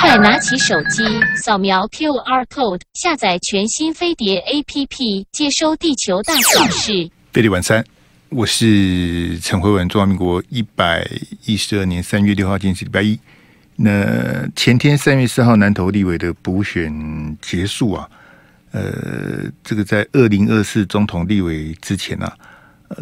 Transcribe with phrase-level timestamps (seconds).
[0.00, 1.02] 快拿起手机，
[1.34, 7.10] 扫描 QR code，下载全新飞碟 APP，接收地球大小事。
[7.32, 7.82] 飞碟晚餐，
[8.28, 9.88] 我是陈辉文。
[9.88, 11.08] 中华民国一百
[11.46, 13.18] 一十二年三月六号，今天是礼拜一。
[13.74, 18.06] 那前天三月四号，南投立委的补选结束啊。
[18.72, 22.36] 呃，这个在二零二四总统立委之前啊，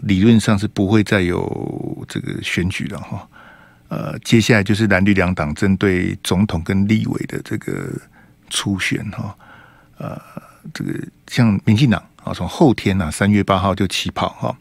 [0.05, 3.27] 理论上是不会再有这个选举了哈。
[3.91, 7.91] 呃，接下来就是蓝绿两党针对总统跟立委的这个
[8.49, 9.37] 初选哈。
[9.99, 10.19] 呃，
[10.73, 10.95] 这个
[11.27, 14.57] 像民进党啊，从后天啊三月八号就起跑哈。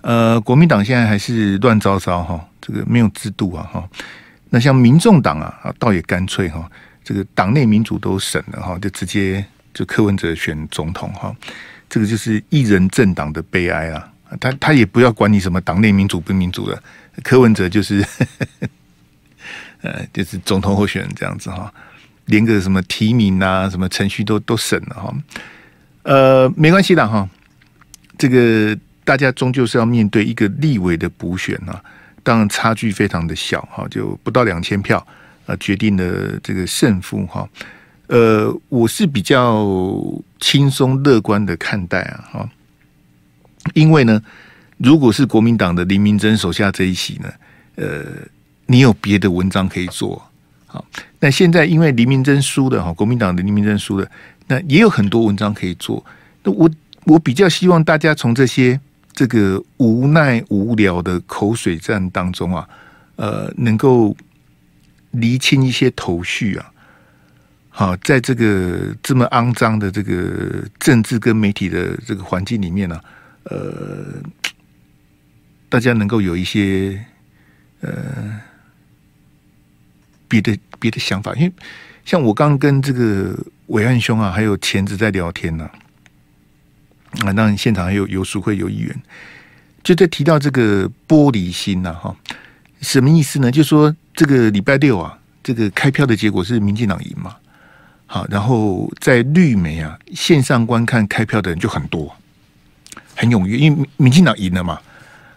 [0.00, 3.88] 呃，国民党现在还是乱糟糟哈，这个没有制度啊哈。
[4.48, 6.68] 那像民众党啊，倒也干脆哈，
[7.04, 9.44] 这个党内民主都省了哈，就直接。
[9.72, 11.32] 就柯文哲选总统哈，
[11.88, 14.12] 这个就是一人政党的悲哀啊！
[14.40, 16.82] 他他也不要管你什么党内民主不民主的，
[17.22, 18.04] 柯文哲就是，
[19.82, 21.72] 呃，就是总统候选人这样子哈，
[22.26, 25.14] 连个什么提名啊、什么程序都都省了哈。
[26.02, 27.28] 呃，没关系的哈，
[28.16, 31.82] 这个大家终究是要面对一个立委的补选啊，
[32.22, 35.06] 当然差距非常的小哈，就不到两千票
[35.46, 37.48] 啊，决定了这个胜负哈。
[38.06, 39.64] 呃，我是比较
[40.40, 42.48] 轻松乐观的看待啊，哈，
[43.74, 44.20] 因为呢，
[44.82, 47.30] 如果是国民党的林明真手下这一席呢，
[47.76, 48.04] 呃，
[48.66, 50.20] 你有别的文章可以做，
[50.66, 50.82] 好，
[51.18, 54.10] 那现在因为林明真输了哈，国民党的林明真输了，
[54.46, 56.02] 那也有很多文章可以做，
[56.42, 56.70] 那我
[57.04, 58.80] 我比较希望大家从这些
[59.12, 62.66] 这个无奈无聊的口水战当中啊，
[63.16, 64.16] 呃，能够
[65.10, 66.72] 厘清一些头绪啊。
[67.68, 73.00] 好，在这个这么肮脏的这个政治跟媒体的这个环境里面呢、
[73.44, 74.14] 呃，
[75.70, 77.02] 大家能够有一些
[77.80, 78.38] 呃
[80.28, 81.52] 别的别的想法，因为
[82.04, 85.70] 像我刚跟这个伟岸兄啊，还有钳子在聊天呢、
[87.20, 89.02] 啊，当然现场还有游书会有议员，
[89.82, 92.16] 就在提到这个玻璃心呐、啊，哈，
[92.80, 93.50] 什么意思呢？
[93.50, 97.36] 就说这个礼拜六啊，这个开票的结果是民进党赢嘛。
[98.06, 102.12] 好，然后在绿媒啊线上观看开票的人就很多，
[103.14, 104.80] 很踊跃，因为民进党赢了嘛。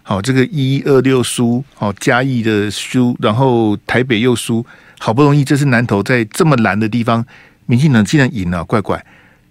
[0.04, 4.66] 好，这个一二六输，好嘉义的输，然后台北又输，
[5.00, 7.26] 好不容易这是南投在这么蓝的地方，
[7.66, 9.04] 民进党竟然赢了，怪怪。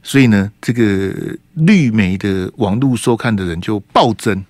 [0.02, 1.14] 所以呢，这个
[1.54, 4.44] 绿媒的网络收看的人就暴增，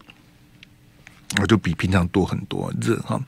[1.41, 3.21] 我就比平常多很多热哈。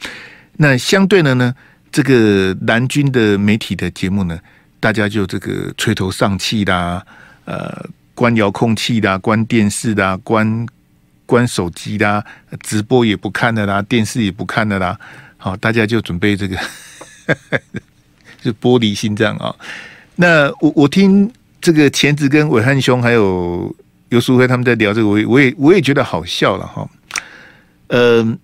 [0.56, 1.54] 那相对的呢，
[1.92, 4.38] 这个蓝军的媒体的节目呢？
[4.80, 7.02] 大家就这个垂头丧气啦，
[7.44, 10.66] 呃，关遥控器啦，关电视啦，关
[11.26, 12.24] 关手机啦，
[12.62, 14.98] 直播也不看的啦，电视也不看的啦。
[15.36, 16.56] 好，大家就准备这个，
[18.42, 19.54] 就玻璃心这样啊。
[20.16, 21.30] 那我我听
[21.60, 23.74] 这个钳子跟伟汉兄还有
[24.08, 26.88] 尤淑辉他们在聊这个，我我也我也觉得好笑了哈。
[27.88, 28.38] 嗯，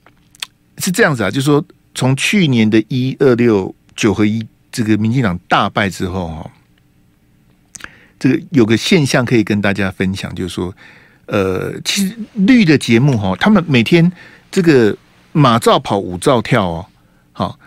[0.78, 1.64] 是这样子啊，就是说
[1.94, 4.46] 从去年的一二六九合一。
[4.72, 6.48] 这个民进党大败之后哈，
[8.20, 10.72] 这个有个现象可以跟大家分享，就是说，
[11.30, 14.10] 呃，其实绿的节目哈，他们每天
[14.50, 14.96] 这个
[15.32, 16.86] 马照跑，舞照跳哦，
[17.32, 17.58] 好，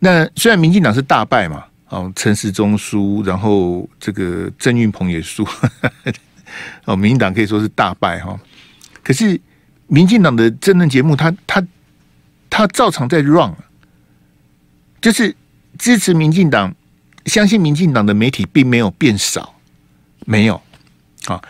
[0.00, 5.46] 那虽然民进党是大败嘛，哦，陈时中输，然后这个郑运鹏也输，
[6.84, 8.36] 哦，民进党可以说是大败哈，
[9.02, 9.40] 可是
[9.86, 11.64] 民进党的政论节目，他他
[12.50, 13.54] 他照常在 run，
[15.00, 15.34] 就是。
[15.78, 16.72] 支持民进党，
[17.24, 19.54] 相信民进党的媒体并没有变少，
[20.26, 20.60] 没有。
[21.24, 21.42] 好，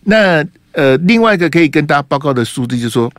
[0.00, 0.42] 那
[0.76, 3.10] 呃，另外一个可以跟大家报告的数字就是说，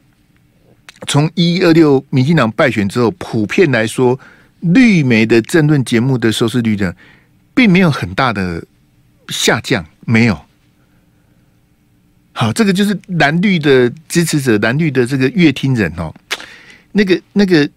[1.08, 4.18] 从一二六民进党败选之后，普遍来说，
[4.60, 6.94] 绿媒的政论节目的收视率呢，
[7.56, 8.64] 并没有很大的
[9.30, 10.40] 下降，没有。
[12.32, 16.14] 好，这个就是蓝绿的支持者，蓝绿的这个乐听人哦，
[16.92, 17.70] 那个那个。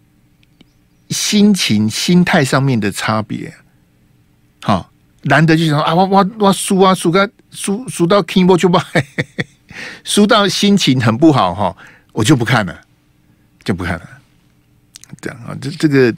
[1.10, 3.52] 心情、心态上面的差别，
[4.62, 4.92] 好，
[5.22, 8.78] 难得就想啊，我我我输啊，输个输输到 keyboard 就不，
[10.05, 11.77] 输到心情很不好哈，
[12.13, 12.81] 我就不看了，
[13.65, 14.09] 就不看了。
[15.21, 16.15] 这样啊，这这个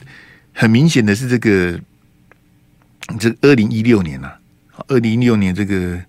[0.53, 1.79] 很明显的是这个，
[3.19, 4.31] 这二零一六年呐，
[4.87, 5.99] 二零一六年这个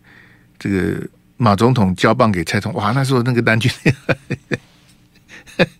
[0.59, 1.07] 这个
[1.37, 3.71] 马总统交棒给蔡总，哇，那时候那个单据。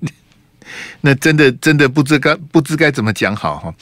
[1.03, 3.75] 那真的真的不知该不知该怎么讲好哈，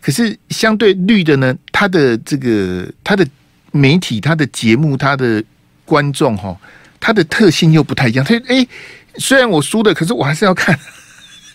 [0.00, 3.26] 可是相对绿的呢，他的这个他的
[3.72, 5.42] 媒体、他的节目、他的
[5.84, 6.56] 观众哈，
[7.00, 8.24] 他的特性又不太一样。
[8.24, 8.64] 他哎，
[9.16, 10.78] 虽然我输了，可是我还是要看。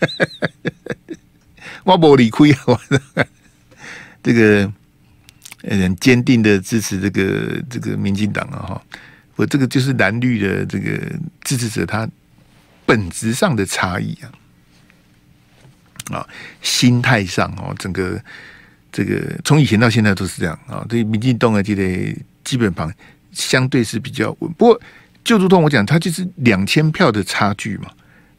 [1.84, 2.80] 我不理亏啊，我。
[4.22, 4.72] 这个
[5.62, 8.82] 很坚定的支持这个这个民进党啊哈，
[9.36, 11.00] 我这个就是蓝绿的这个
[11.44, 12.08] 支持者他
[12.84, 14.18] 本质上的差异
[16.10, 16.28] 啊，啊，
[16.60, 18.20] 心态上哦，整个
[18.90, 21.82] 这个从以前到现在都是这样啊，对民进党啊，这个
[22.42, 22.92] 基本盘
[23.30, 24.80] 相对是比较稳，不过
[25.26, 27.90] 就如同我讲，他就是两千票的差距嘛。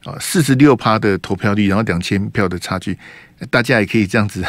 [0.05, 2.97] 啊，四十六趴的投票率，然后两千票的差距，
[3.49, 4.41] 大家也可以这样子，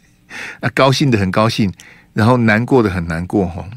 [0.60, 1.70] 啊，高兴的很高兴，
[2.14, 3.68] 然后难过的很难过哈。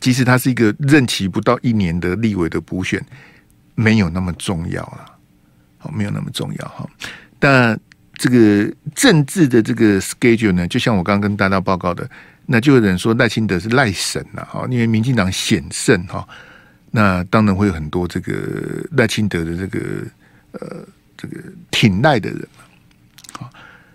[0.00, 3.04] 其实它是一个任期不到一年的立委的补选，
[3.74, 5.04] 没有那么重要了，
[5.76, 6.88] 好，没有那么重要哈。
[7.38, 7.78] 但
[8.14, 12.08] 这个政治的这个 schedule 呢，就像我刚刚跟大家报告的，
[12.50, 16.26] 那就有人说赖清德是赖神了哈，因为民进党险胜哈。
[16.90, 19.80] 那当然会有很多这个赖清德的这个
[20.52, 20.78] 呃
[21.14, 21.36] 这个
[21.70, 22.48] 挺赖的人
[23.38, 23.50] 啊。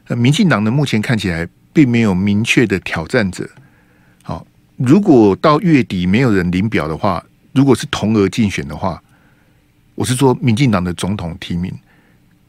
[0.07, 3.49] 那民进党呢，目前看起来并没有明确的挑战者。
[4.21, 4.45] 好，
[4.77, 9.01] 如果到月底没有人领表的话，如果是同额竞选的话，
[9.95, 11.73] 我是说民进党的总统提名，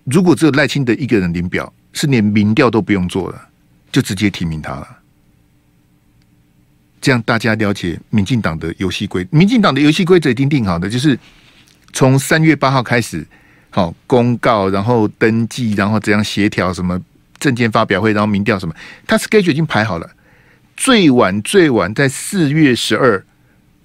[0.04, 3.48] 如果只有赖清德一个人领表，是连民调都不用做了，
[3.90, 4.98] 就直接提名他了。
[7.04, 11.18] 这样大家了解民进党的游戏规，民进党的游戏规则已经定好的，就是
[11.92, 13.22] 从三月八号开始，
[13.68, 16.98] 好公告，然后登记，然后怎样协调什么
[17.38, 18.74] 证件发表会，然后民调什么，
[19.06, 20.10] 他 schedule 已经排好了，
[20.78, 23.22] 最晚最晚在四月十二，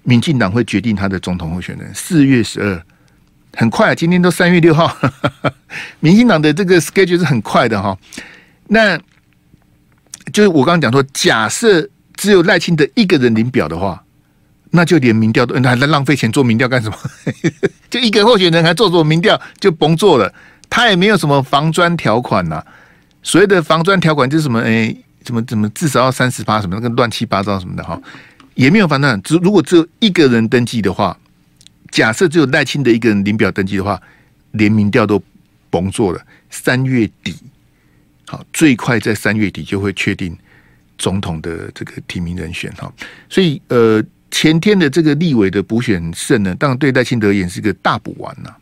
[0.02, 1.94] 民进党会决定他的总统候选人。
[1.94, 2.82] 四月十二，
[3.52, 4.96] 很快啊，今天都三月六号，
[6.00, 7.94] 民进党的这个 schedule 是很快的哈。
[8.68, 8.96] 那
[10.32, 11.86] 就是我刚刚讲说，假设。
[12.20, 14.04] 只有赖清德一个人领表的话，
[14.72, 16.96] 那就连民调都，还在浪费钱做民调干什么？
[17.88, 20.30] 就一个候选人还做做民调就甭做了。
[20.68, 22.62] 他也没有什么防专条款呐、
[23.22, 24.60] 所谓的防专条款就是什么？
[24.60, 24.94] 哎，
[25.24, 27.98] 怎么怎么至少要三十趴什么那个乱七八糟什么的哈，
[28.54, 29.18] 也没有防专。
[29.22, 31.18] 只如果只有一个人登记的话，
[31.90, 33.98] 假设只有赖清德一个人领表登记的话，
[34.50, 35.22] 连民调都
[35.70, 36.20] 甭做了。
[36.50, 37.34] 三月底，
[38.26, 40.36] 好，最快在三月底就会确定。
[41.00, 42.92] 总统的这个提名人选哈，
[43.30, 48.54] 所以呃，前天的这个立委的补选胜呢，当然对赖清德也是个大补丸呐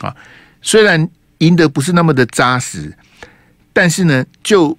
[0.00, 0.16] 啊。
[0.60, 1.08] 虽然
[1.38, 2.92] 赢得不是那么的扎实，
[3.72, 4.76] 但是呢，就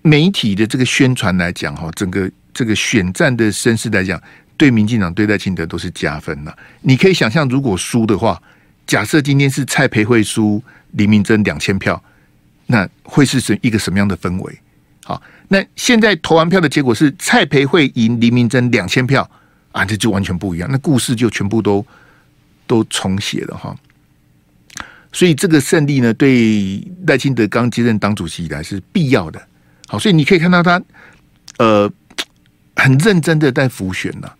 [0.00, 4.20] 媒体的这个宣传来讲哈，整个这个选战的声势来讲，
[4.56, 6.52] 对民进党对赖清德都是加分呐。
[6.80, 8.42] 你可以想象，如果输的话，
[8.86, 12.02] 假设今天是蔡培慧输林明溱两千票，
[12.66, 14.58] 那会是什一个什么样的氛围？
[15.10, 15.22] 好。
[15.48, 19.28] 那现在投完票的结果是蔡培慧赢林明珍两千票
[19.72, 21.84] 啊，这就完全不一样，那故事就全部都
[22.68, 23.76] 都重写了哈。
[25.12, 29.42] 所以这个胜利呢，对赖清德刚接任党主席以来是必要的。
[29.88, 30.80] 好，所以你可以看到他
[31.58, 31.90] 呃
[32.76, 34.30] 很认真的在浮选呐。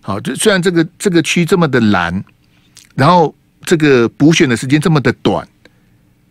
[0.00, 2.24] 好，就虽然这个这个区这么的蓝，
[2.94, 3.34] 然后
[3.66, 5.46] 这个补选的时间这么的短，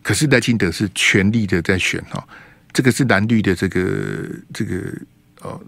[0.02, 2.26] 可是赖清德是全力的在选哈。
[2.72, 4.74] 这个是蓝绿的这个这个
[5.42, 5.60] 呃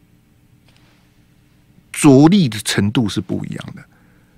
[1.93, 3.83] 着力的程度是不一样的。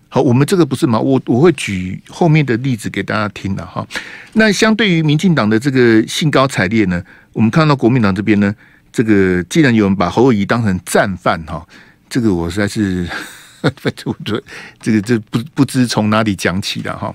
[0.08, 0.98] 好，我们这个不是嘛？
[0.98, 3.86] 我我会举后面的例子给大家听的哈。
[4.34, 8.54] 那相对于民进党的这个兴高采烈呢，我们看到国民党这边呢，
[8.92, 11.66] 这个既然有人把侯友宜当成战犯哈，
[12.10, 13.08] 这个我实在是，
[14.04, 14.42] 我觉得
[14.80, 17.14] 这个这不不知从哪里讲起的哈，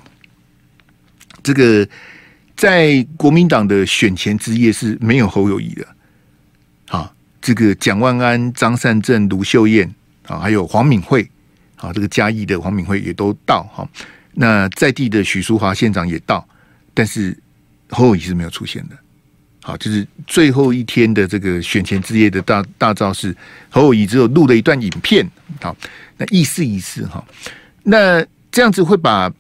[1.42, 1.88] 这个。
[2.58, 5.88] 在国民党的选前之夜是没有侯友谊的，
[6.88, 9.94] 好，这个蒋万安、张善政、卢秀燕
[10.26, 11.30] 啊，还有黄敏惠，
[11.76, 13.88] 好，这个嘉义的黄敏惠也都到哈。
[14.34, 16.44] 那在地的许淑华县长也到，
[16.96, 17.38] 但是
[17.90, 18.98] 侯友谊是没有出现的。
[19.62, 23.36] 好，就是最后一天的这个选前之夜的大大造势，
[23.70, 25.30] 侯友谊只有录了一段影片，
[25.62, 25.78] 好，
[26.18, 27.24] 那意思意思哈。
[27.84, 29.32] 那这样子会把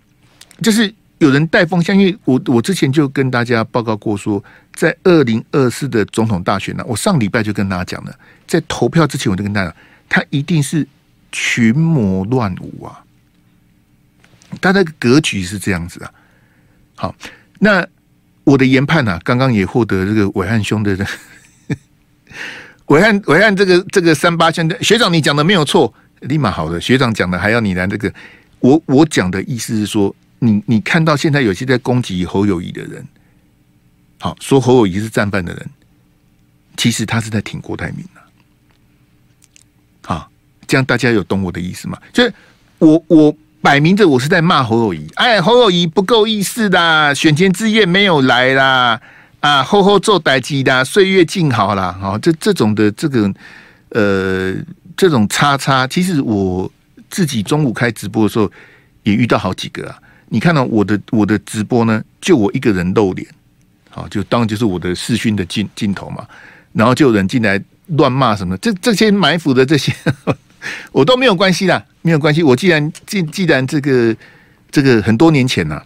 [0.61, 0.93] 就是。
[1.19, 4.43] 有人带风向，因为我我之前就跟大家报告过说，
[4.75, 8.13] 在二零二四的总统大选呢，我上礼拜就跟大家讲了，
[8.45, 9.75] 在投票之前我就跟大家讲，
[10.07, 10.87] 他一定是
[11.31, 13.03] 群魔乱舞啊，
[14.61, 16.11] 他的格局是这样子啊。
[16.93, 17.15] 好，
[17.57, 17.83] 那
[18.43, 20.95] 我的研判呢、啊，刚刚也获得这个伟汉兄的
[22.85, 28.13] 伟汉伟汉这个这个三八兄的学长，你讲的没有错，立马好的学长讲的还要你来这个，
[28.59, 30.15] 我我讲的意思是说。
[30.39, 33.05] 你你看到现在有些在攻击侯友谊的人，
[34.19, 35.69] 好说侯友谊是战犯的人，
[36.75, 38.21] 其实他是在挺郭台铭的，
[40.03, 40.29] 好，
[40.67, 41.97] 这样大家有懂我的意思吗？
[42.13, 42.33] 就是
[42.77, 49.01] 我我摆明着我是在骂侯友谊，哎，侯友宜不够意思的，选前之夜没有来啦，
[49.39, 51.97] 啊，后后做代志的，岁月静好啦。
[51.99, 53.33] 好，这这种的这个
[53.89, 54.53] 呃，
[54.95, 56.71] 这种叉叉，其实我
[57.09, 58.51] 自己中午开直播的时候
[59.01, 59.97] 也遇到好几个啊。
[60.29, 63.27] 你看到我的我的直播呢，就我一个人露脸，
[63.89, 66.27] 好，就当就是我的视讯的镜镜头嘛。
[66.73, 69.91] 然后就有人进来乱骂什么，这这些埋伏的这些，
[70.91, 72.43] 我都没有关系啦，没有关系。
[72.43, 74.15] 我既然既既然这个
[74.69, 75.81] 这个很多年前呐、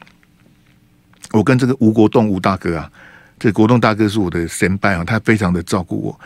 [1.31, 2.91] 我跟这个吴国栋吴大哥啊，
[3.39, 6.19] 这国栋大哥是我的先辈啊，他非常的照顾我。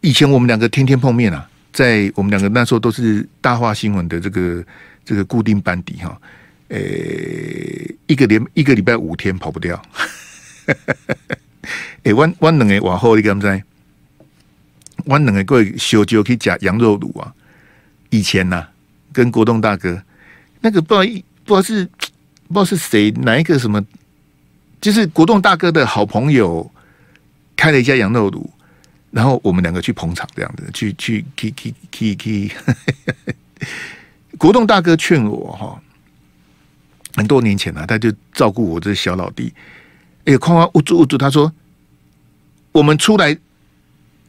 [0.00, 4.64] 以前我们两个天天碰面啊，在我们两个那时候都是大话新闻的这个
[5.04, 6.18] 这个固定班底哈。
[6.68, 6.78] 呃，
[8.06, 9.80] 一个连一个礼拜五天跑不掉。
[12.02, 13.62] 哎， 我我两个往后你敢知？
[15.04, 17.32] 我两个过小酒可以加羊肉卤啊。
[18.10, 18.70] 以前呐、啊，
[19.12, 20.02] 跟国栋大哥
[20.60, 21.84] 那个不知道不知道是
[22.48, 23.82] 不知道是谁哪一个什么，
[24.80, 26.70] 就是国栋大哥的好朋友
[27.56, 28.50] 开了一家羊肉炉，
[29.10, 32.52] 然后我们两个去捧场这样子，去去去去去去。
[34.36, 35.82] 国栋大哥劝我哈。
[37.18, 39.52] 很多年前了、他就照顾我这小老弟。
[40.24, 41.52] 哎，哐哐捂住捂住，他说
[42.70, 43.36] ：“我们出来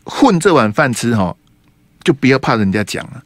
[0.03, 1.35] 混这碗饭吃哈，
[2.03, 3.23] 就不要怕人家讲了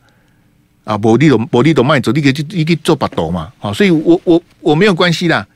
[0.84, 0.98] 啊！
[0.98, 3.54] 薄利多薄利多卖走，你可以就一个做把斗嘛。
[3.58, 5.48] 好，所以我我我没有关系啦。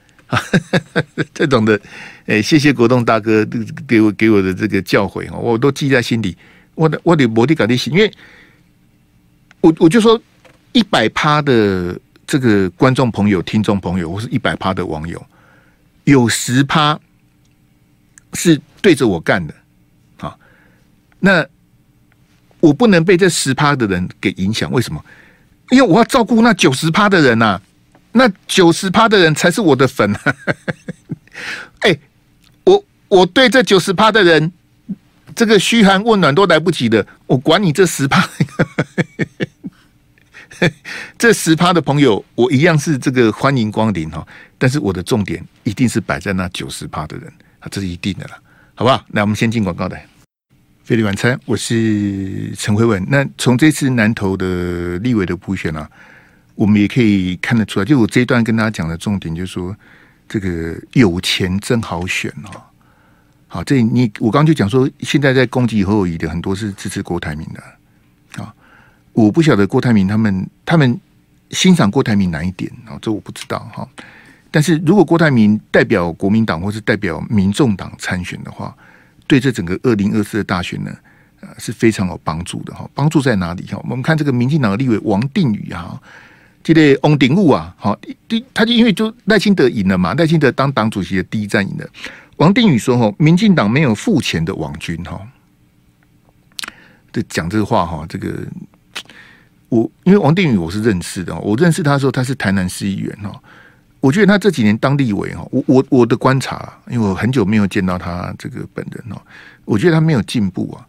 [1.33, 1.77] 这种的，
[2.27, 3.45] 哎，谢谢国栋大哥
[3.85, 6.37] 给我给我的这个教诲哦，我都记在心里。
[6.75, 8.09] 我的我的薄利感的心，因为
[9.59, 10.17] 我我就说
[10.71, 15.25] 一百趴的。”这个观众朋友、听众朋友，或是一百趴的网友，
[16.03, 17.00] 有十趴
[18.34, 19.55] 是对着我干的，
[20.19, 20.36] 啊，
[21.19, 21.48] 那
[22.60, 24.69] 我不能被这十趴的人给影响。
[24.72, 25.03] 为什么？
[25.69, 27.62] 因为我要照顾那九十趴的人呐、
[28.12, 30.13] 那九十趴的人才是我的粉。
[31.79, 31.98] 哎，
[32.65, 34.51] 我我对这九十趴的人，
[35.36, 38.27] 这个嘘寒问暖都来不及的，我管你这十趴。
[41.17, 44.25] 这十趴的朋友，我一样是这个欢迎光临哈，
[44.57, 48.37] 但是我的重点一定是摆在那九十趴的人啊，这是一定的啦，
[48.75, 49.03] 好不好？
[49.09, 50.05] 那我们先进广告来，
[50.83, 53.05] 费力晚餐，我是陈慧文。
[53.09, 55.89] 那从这次南投的立委的补选啊，
[56.55, 59.75] 我们也可以看得出来，就我这一段跟大家讲的重点，就是说
[60.27, 62.61] 这个有钱真好选哦。
[63.47, 67.63] 好，这你我刚刚就讲说，现在在攻击侯友宜的很多是支持郭台铭的。
[69.17, 71.00] 我不晓得郭台铭他们他们
[71.50, 73.00] 欣赏郭台铭哪一点啊？
[73.01, 73.88] 这我不知道哈。
[74.51, 78.75] 但是如果郭台铭代表国民党或是代表民众党参选的话，
[79.25, 80.95] 对这整个二零二四的大选呢，
[81.39, 82.88] 呃是非常有帮助的哈。
[82.93, 83.79] 帮助在哪里哈？
[83.89, 86.00] 我们看这个民进党的立委王定宇啊，
[86.62, 91.89] 这个翁鼎武啊，好，第他就因为就赖清德赢了嘛，赖清德当党主席的第一战赢了。
[92.36, 95.19] 王定宇说哈，民进党没有付钱的网军哈，
[97.12, 98.45] 这讲这个话哈，这个。
[99.69, 103.38] 我因为王定宇我是认识的，我认识他的时候他是台南市议员哈，
[104.00, 109.21] 我觉得他这几年当立委哈，我我我的观察，因为我很久没有见到他这个本人哦，
[109.65, 110.88] 我觉得他没有进步啊，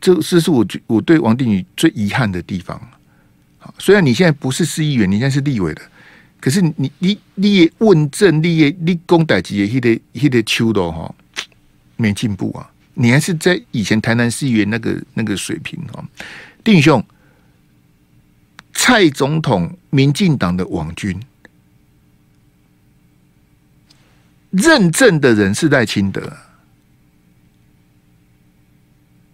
[0.00, 2.80] 这这是我觉我对王定宇最遗憾的地方。
[3.78, 5.82] 虽然你现在不是市议员，你现在是立委的，
[6.40, 11.14] 可是你你你问政，立业立功代级，也得也得秋的哈，
[11.96, 16.02] 没进步啊，你还是在以前台南市议员那个那个水平哈，
[16.62, 17.04] 定宇兄。
[18.86, 21.18] 蔡总统、民进党的网军，
[24.50, 26.20] 认证的人是赖清德。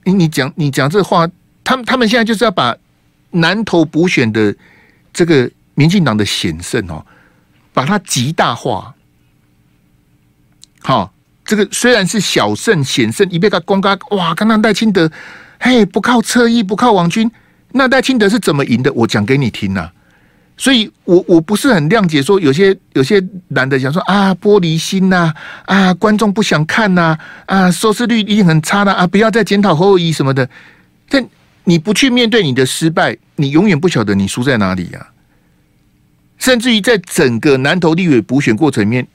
[0.04, 1.28] 你你讲你讲这话，
[1.64, 2.76] 他们他们现在就是要把
[3.32, 4.54] 南投补选的
[5.12, 7.04] 这个民进党的险胜哦，
[7.72, 8.94] 把它极大化。
[10.78, 11.12] 好，
[11.44, 15.10] 这个虽然是小胜险胜，一被他公开哇，刚刚赖清德，
[15.58, 17.28] 嘿，不靠侧翼，不靠网军。
[17.72, 18.92] 那赖清德是怎么赢的？
[18.92, 19.92] 我讲给你听呐、啊，
[20.56, 25.32] 所以我我不是很谅解，说有些有些男的想说啊，玻璃心呐、
[25.66, 30.48] 啊，观众不想看呐、啊，收视率一定很差的啊，不要再检讨侯友宜什么的。
[31.08, 31.24] 但
[31.64, 35.06] 你不去面对你的失败，你永远不晓得你输在哪里呀、
[36.38, 39.06] 甚至于在整个南投立委补选过程里面，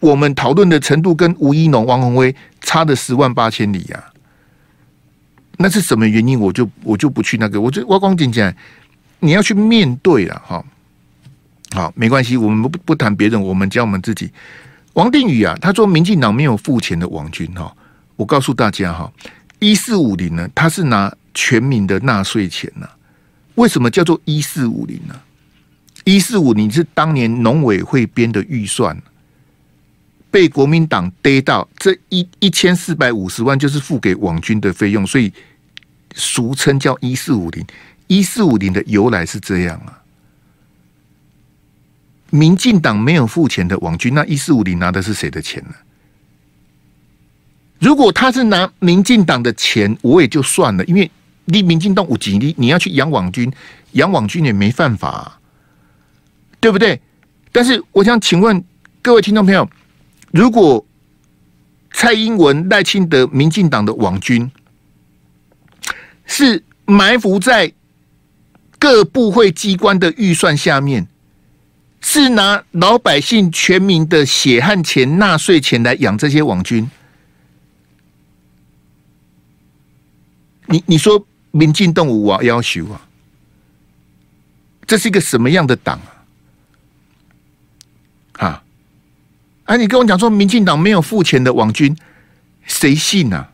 [0.00, 4.04] 我们讨论的程度跟吴一农、王鸿威差的十万八千里呀、
[5.62, 6.40] 那是什么原因？
[6.40, 8.50] 我就我就不去那个，我就挖光讲讲，
[9.18, 10.64] 你要去面对了哈。
[11.72, 14.30] 好，没关系，我们不不谈别人，我们讲我们自己。
[14.94, 17.70] 王定宇啊，他说民进党没有付钱的王军哈。
[18.16, 19.12] 我告诉大家哈，
[19.58, 22.88] 一四五零呢，他是拿全民的纳税钱呐。
[23.56, 25.14] 为什么叫做一四五零呢？
[26.04, 28.96] 一四五零是当年农委会编的预算。
[30.32, 35.32] 被国民党逮到这一一千四百五十万，就是付给网军的费用，所以
[36.14, 37.64] 俗称叫一四五零。
[38.06, 40.02] 一四五零的由来是这样啊，
[42.30, 45.74] 民进党没有付钱的网军，那一四五零拿的是谁的钱呢？
[47.78, 51.08] 如果他是拿民进党的钱，我也就算了，因为
[51.44, 53.52] 你民进党五几，你你要去养网军，
[53.92, 55.38] 养网军也没犯法啊，
[56.58, 57.00] 对不对？
[57.52, 58.62] 但是我想请问
[59.02, 59.70] 各位听众朋友，
[60.32, 60.84] 如果
[61.92, 64.50] 蔡英文、赖清德、民进党的网军
[66.30, 67.72] 是埋伏在
[68.78, 71.08] 各部会机关的预算下面，
[72.00, 76.88] 是拿老百姓全民的血汗钱、纳税钱来养这些网军。
[80.66, 83.08] 你你说民进动物啊要求啊？
[84.86, 86.00] 这是一个什么样的党
[88.34, 88.46] 啊？
[88.46, 88.62] 啊？
[89.64, 91.96] 哎，你跟我讲说民进党没有付钱的网军，
[92.64, 93.52] 谁信啊？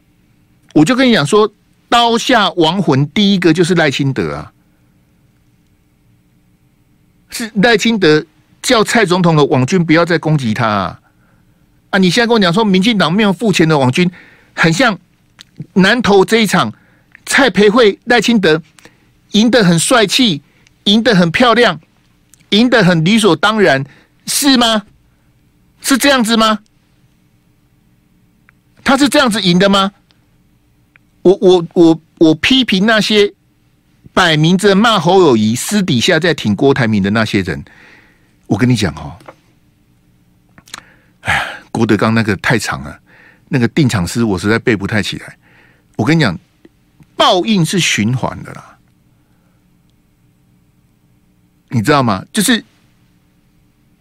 [0.74, 1.50] 我就跟你讲说，
[1.88, 4.52] 刀下亡魂第一个就是赖清德啊。
[7.30, 8.24] 是赖清德
[8.62, 11.00] 叫蔡总统的网军不要再攻击他啊！
[11.90, 14.10] 啊，你现在跟我讲说，民进党没有付钱的网军，
[14.54, 14.98] 很像
[15.74, 16.72] 南投这一场，
[17.26, 18.62] 蔡培慧、赖清德
[19.32, 20.42] 赢得很帅气，
[20.84, 21.78] 赢得很漂亮，
[22.50, 23.84] 赢得很理所当然，
[24.26, 24.84] 是吗？
[25.80, 26.60] 是这样子吗？
[28.82, 29.92] 他是这样子赢的吗？
[31.26, 33.32] 我我我我批评那些。
[34.14, 37.62] 摆明着骂侯友宜，私底下在挺郭台铭的那些人，
[38.46, 39.12] 我跟你讲哦，
[41.20, 42.98] 哎呀，郭德纲那个太长了，
[43.50, 45.36] 那个定场诗我实在背不太起来。
[45.96, 46.38] 我跟你讲，
[47.14, 48.78] 报应是循环的啦，
[51.68, 52.24] 你知道吗？
[52.32, 52.64] 就是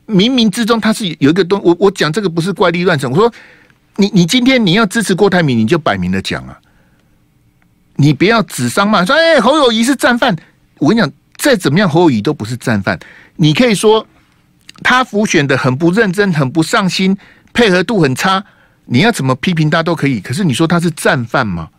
[0.07, 3.11] 冥冥之中他是有一个东，我我讲这个不是怪力乱神。
[3.11, 3.29] 我说
[3.97, 6.57] 你你今天你要支持郭台铭，你就摆明了讲啊。
[7.97, 10.35] 你不要指桑骂，说哎，侯友谊是战犯。
[10.79, 12.99] 我跟你讲，再怎么样，侯友谊都不是战犯。
[13.37, 14.05] 你可以说
[14.83, 17.17] 他辅选的很不认真，很不上心，
[17.53, 18.43] 配合度很差。
[18.85, 20.19] 你要怎么批评他都可以。
[20.19, 21.69] 可是你说他是战犯吗？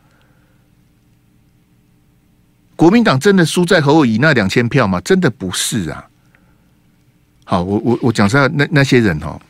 [2.75, 5.01] 国民党真的输在侯友谊那两千票吗？
[5.03, 6.05] 真的不是啊。
[7.45, 9.41] 好，我我我讲实话，那那些人哦，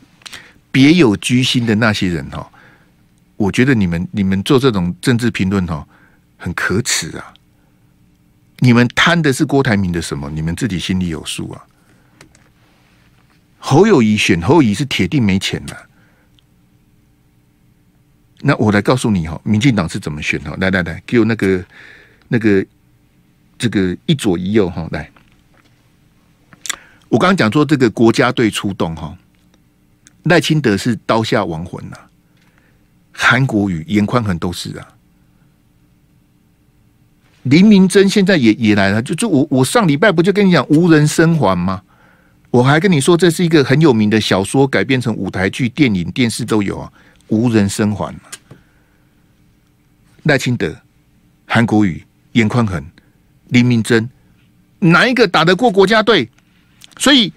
[0.71, 2.45] 别有居心的那些人哦，
[3.37, 5.83] 我觉得你们你们做这种政治评论哦。
[6.37, 7.33] 很可耻啊！
[8.59, 10.29] 你们贪的是郭台铭的什么？
[10.29, 11.65] 你们自己心里有数啊！
[13.59, 15.75] 侯友谊选侯友谊是铁定没钱的。
[18.39, 20.55] 那我来告诉你哈，民进党是怎么选哈？
[20.59, 21.65] 来来来，给我那个
[22.27, 22.65] 那个
[23.57, 24.87] 这个一左一右哈！
[24.91, 25.11] 来，
[27.09, 29.17] 我刚刚讲说这个国家队出动哈，
[30.23, 31.97] 赖清德是刀下亡魂呐，
[33.11, 34.87] 韩国瑜、颜宽恒都是啊。
[37.43, 41.81] 林明珍现在也也来了，就就我我上礼拜不就跟你讲无人生还吗？
[42.49, 46.91] 我还跟你说这是一个很有名的小说改编成舞台剧、电影、电视都有啊。
[47.27, 48.15] 无人生还，
[50.23, 50.73] 赖清德、
[51.45, 52.81] 韩国瑜、颜宽恒、
[53.49, 54.09] 林明珍，
[54.79, 56.29] 哪一个打得过国家队？
[56.97, 57.33] 所以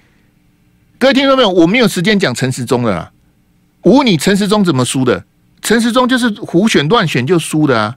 [0.96, 1.50] 各位听到没有？
[1.50, 3.12] 我没有时间讲陈时中了啊。
[3.82, 5.24] 我问你，陈时中怎么输的？
[5.60, 7.96] 陈时中就是胡选乱选就输的啊。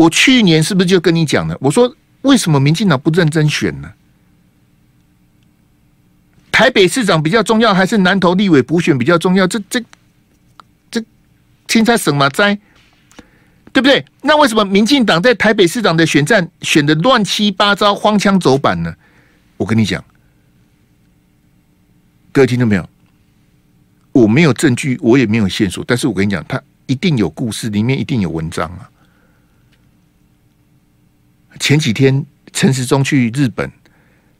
[0.00, 1.54] 我去年是不是就跟你讲了？
[1.60, 3.92] 我说为什么民进党不认真选呢？
[6.50, 9.46] 台北市长比较重要，还是南投立委补选比较重要？
[9.46, 9.82] 这这
[10.90, 11.04] 这
[11.68, 12.58] 青菜省嘛灾，
[13.74, 14.02] 对不对？
[14.22, 18.94] 那为什么民进党在台北市长的选战选的乱七八糟、荒腔走板呢？
[19.58, 20.02] 我跟你讲，
[22.32, 22.88] 各位听到没有？
[24.12, 28.89] 我没有证据，我也没有线索，但是我跟你讲，他一定有故事，里面一定有文章啊。
[31.60, 33.70] 前几天陈时中去日本，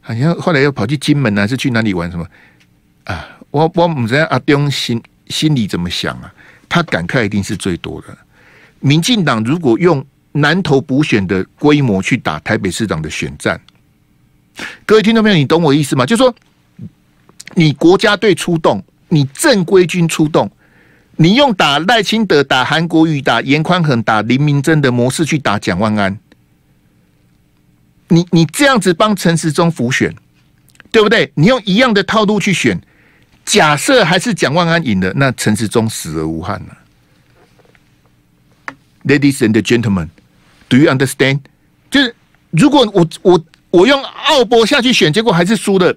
[0.01, 2.27] 好像后来又跑去金门还是去哪里玩什么
[3.05, 3.25] 啊？
[3.51, 6.33] 我我不知道阿东心心里怎么想啊？
[6.67, 8.17] 他感慨一定是最多的。
[8.79, 13.61] 民进党如果用南投补选的规模去打台北市长的选战，
[14.85, 16.05] 各位听众朋友，你懂我意思吗？
[16.05, 16.33] 就说，
[17.53, 20.49] 你国家队出动，你正规军出动，
[21.17, 26.17] 你用打赖清德、打韩国瑜、打严宽恒、打林明珍的模式去打蒋万安。
[28.11, 30.13] 你你这样子帮陈时中辅选，
[30.91, 31.31] 对不对？
[31.35, 32.79] 你用一样的套路去选，
[33.45, 36.77] 假设还是蒋万安赢了，那陈时中死而无憾了。
[39.05, 40.09] Ladies and gentlemen,
[40.67, 41.39] do you understand？
[41.89, 42.13] 就是
[42.49, 45.95] 如果我我我用奥博下去选，结果还是输了，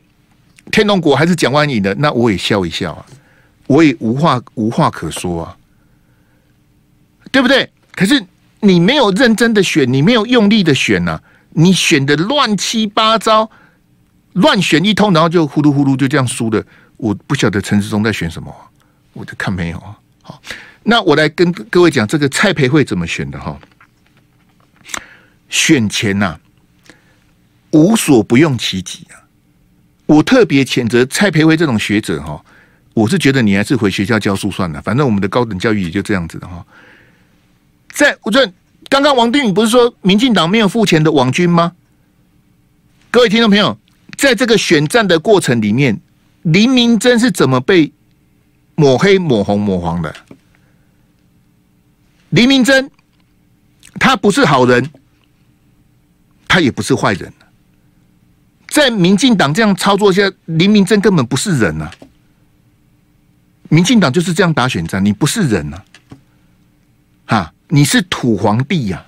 [0.71, 3.05] 天龙国还是蒋万安赢的，那我也笑一笑啊，
[3.67, 5.57] 我也无话无话可说啊，
[7.33, 7.69] 对不对？
[7.93, 8.25] 可是。
[8.61, 11.23] 你没有认真的选，你没有用力的选啊，
[11.55, 13.51] 你选的乱七八糟，
[14.35, 16.65] 乱选一通，然后就呼噜呼噜就这样输的。
[16.97, 18.55] 我不晓得陈世忠在选什么，
[19.13, 19.97] 我就看没有啊。
[20.23, 20.43] 好，
[20.83, 23.59] 那我来跟各位讲这个蔡培慧怎么选的哈。
[25.49, 26.39] 选前呐、
[27.71, 29.23] 无所不用其极啊。
[30.07, 32.45] 我特别谴责蔡培慧这种学者哈，
[32.95, 36.65] 我是觉得你还是回学校教书算了，反正我们的高等教育也就这样子的哈。
[37.91, 38.51] 在我这
[38.95, 41.73] 刚刚王定宇不是说民进党没有付钱的网军吗？
[43.11, 43.77] 各位听众朋友，
[44.17, 46.01] 在这个选战的过程里面，
[46.43, 47.93] 林明真是怎么被
[48.77, 50.15] 抹黑、抹红、抹黄的？
[52.31, 52.89] 林明真
[53.99, 54.89] 他不是好人，
[56.47, 57.33] 他也不是坏人。
[58.69, 61.91] 在民进党这样操作下，林明真根本不是人啊！
[63.71, 65.85] 民进党就是这样打选战，你不是人啊！
[67.27, 69.05] 哈，你是土皇帝呀！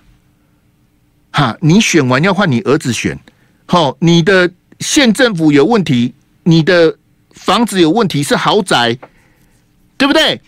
[1.30, 3.16] 哈，你选完要换你儿子选，
[3.64, 4.50] 好，你的
[4.80, 6.98] 县政府有问题，你的
[7.30, 8.98] 房子有问题，是豪宅，
[9.96, 10.40] 对不对？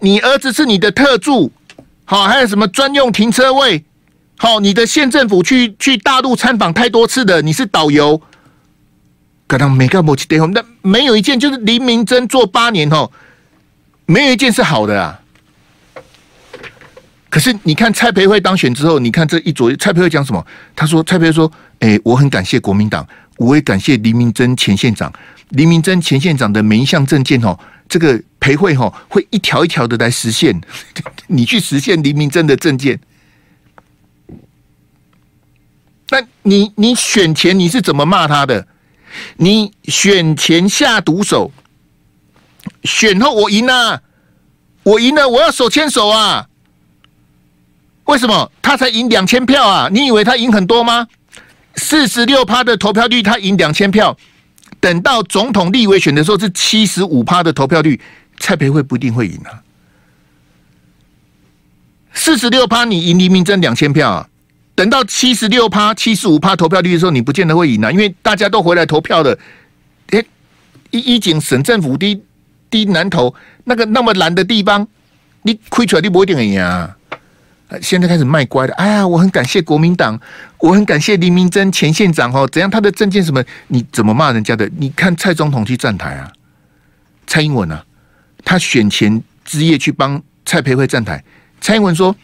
[0.00, 1.50] 你儿子是你的特助，
[2.04, 3.82] 好，还有什么专用停车位？
[4.36, 8.20] 好，你的县政府去去大陆参访太多次的，你是导游。
[9.46, 13.10] 可能没干过去电那没有一件就是林明珍做八年哦，
[14.04, 15.21] 没有一件是好的啊。
[17.32, 20.46] 可是你看蔡培慧当选之后，你看这一左蔡培慧讲什么？
[20.76, 25.10] 他说蔡培慧说：“哎、我很感谢国民党，我也感谢黎明珍前县长。
[25.48, 30.60] 黎明珍前县长的每一项政见哦，这个培慧哦会一条一条的来实现。
[31.28, 33.00] 你去实现黎明珍的政见。”
[36.12, 38.66] 那你你选前你是怎么骂他的？
[39.38, 41.50] 你选前下毒手，
[42.84, 44.02] 选后我赢了，
[44.82, 46.48] 我赢了，我要手牵手啊！
[48.04, 49.88] 为什么他才赢两千票啊？
[49.90, 51.06] 你以为他赢很多吗？
[51.76, 54.16] 四十六趴的投票率，他赢两千票。
[54.80, 58.00] 等到总统、立委选的时候是七十五趴的投票率，
[58.40, 59.62] 蔡培慧不一定会赢啊。
[62.12, 64.28] 四十六趴，你赢黎明真两千票啊！
[64.74, 69.38] 等到七十六趴、七十五趴投票率的时候，你不见得会赢啊，因为大家都回来投票的。
[70.08, 70.22] 哎，
[70.90, 72.20] 一一景省政府低
[72.68, 73.34] 低南投
[73.64, 74.86] 那个那么蓝的地方，
[75.42, 76.96] 你亏出来你不一定赢啊。
[77.80, 80.18] 现在开始卖乖了，哎呀，我很感谢国民党，
[80.58, 83.42] 我很感谢黎明珍前县长哦，怎样他的政见什么？
[83.68, 84.68] 你怎么骂人家的？
[84.76, 86.32] 你看蔡总统去站台啊，
[87.26, 87.84] 蔡英文啊，
[88.44, 91.24] 他选前之夜去帮蔡培慧站台，
[91.60, 92.14] 蔡英文说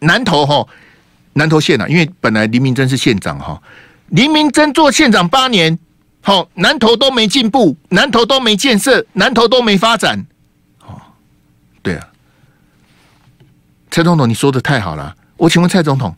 [0.00, 0.66] 南投哈。
[1.32, 3.62] 南投县啊，因为本来黎明珍是县长哈，
[4.08, 5.78] 黎明珍做县长八年，
[6.22, 10.26] 好，南投都没进步，南投都没建设，南投都没发展，
[10.80, 11.00] 哦，
[11.82, 12.08] 对啊，
[13.90, 16.14] 蔡总统你说的太好了，我请问蔡总统，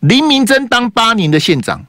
[0.00, 1.84] 林明珍当八年的县长，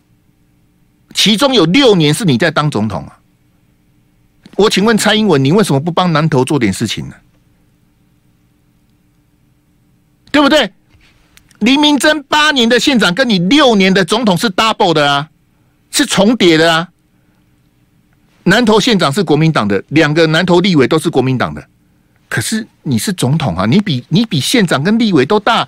[1.13, 3.19] 其中有六年是你在当总统啊，
[4.55, 7.15] 我请问蔡英文，你为什么不帮南投做点事情呢？
[10.31, 10.73] 对不对？
[11.59, 15.29] 林明珍八年的县长跟你六年的总统是 double 的啊，
[15.91, 16.89] 是重叠的啊。
[18.43, 21.65] 南投县长是国民党的，两个南投立委都是国民党的，
[22.33, 25.67] 可是你是总统啊，你比你比县长跟立委都大，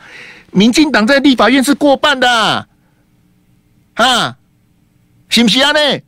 [0.51, 2.67] 民进党在立法院是过半的啊，
[3.93, 4.35] 啊，
[5.29, 5.71] 是不是啊？
[5.73, 6.01] 呢？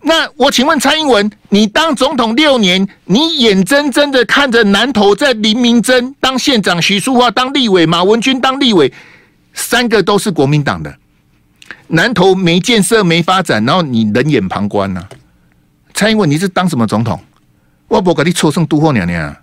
[0.00, 8.90] 那我请问蔡英文，你当总统六年，你眼睁睁的看着南投在林明珍当县长，徐淑华当立委，马文君当立委，
[9.52, 10.96] 三个都是国民党的，
[11.88, 15.06] 南投没建设没发展，然后你冷眼旁观呢、
[15.92, 17.22] 蔡英文你是当什么总统？
[17.92, 19.36] 我不跟你错胜都后娘娘，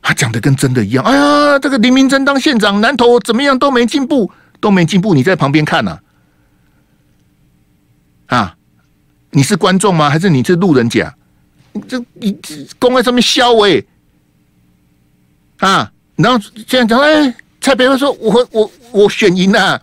[0.00, 1.04] 他讲的跟真的一样。
[1.04, 5.98] 哎呀，这个林明真当县长，南投怎么样都没进步，都没进步，你在旁边看呢、
[8.26, 8.38] 啊？
[8.38, 8.54] 啊？
[9.30, 10.08] 你是观众吗？
[10.08, 11.12] 还是你是路人甲？
[11.88, 12.38] 这你
[12.78, 13.84] 公在上面消委
[15.58, 15.90] 啊！
[16.14, 19.82] 然后这样讲，哎，蔡培慧说：“我我我选赢了，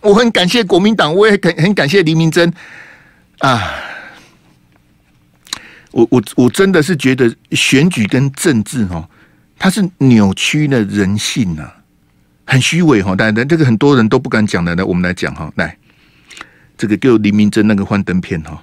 [0.00, 2.52] 我很感谢国民党，我也很很感谢黎明真
[3.38, 3.70] 啊！”
[5.92, 9.08] 我我我真的是觉得选举跟政治哦，
[9.58, 11.72] 它是扭曲了人性啊，
[12.44, 13.14] 很虚伪哈！
[13.16, 15.76] 但但这个很多人都不敢讲的，来我们来讲哈，来
[16.76, 18.62] 这个给我林明珍那个幻灯片哈。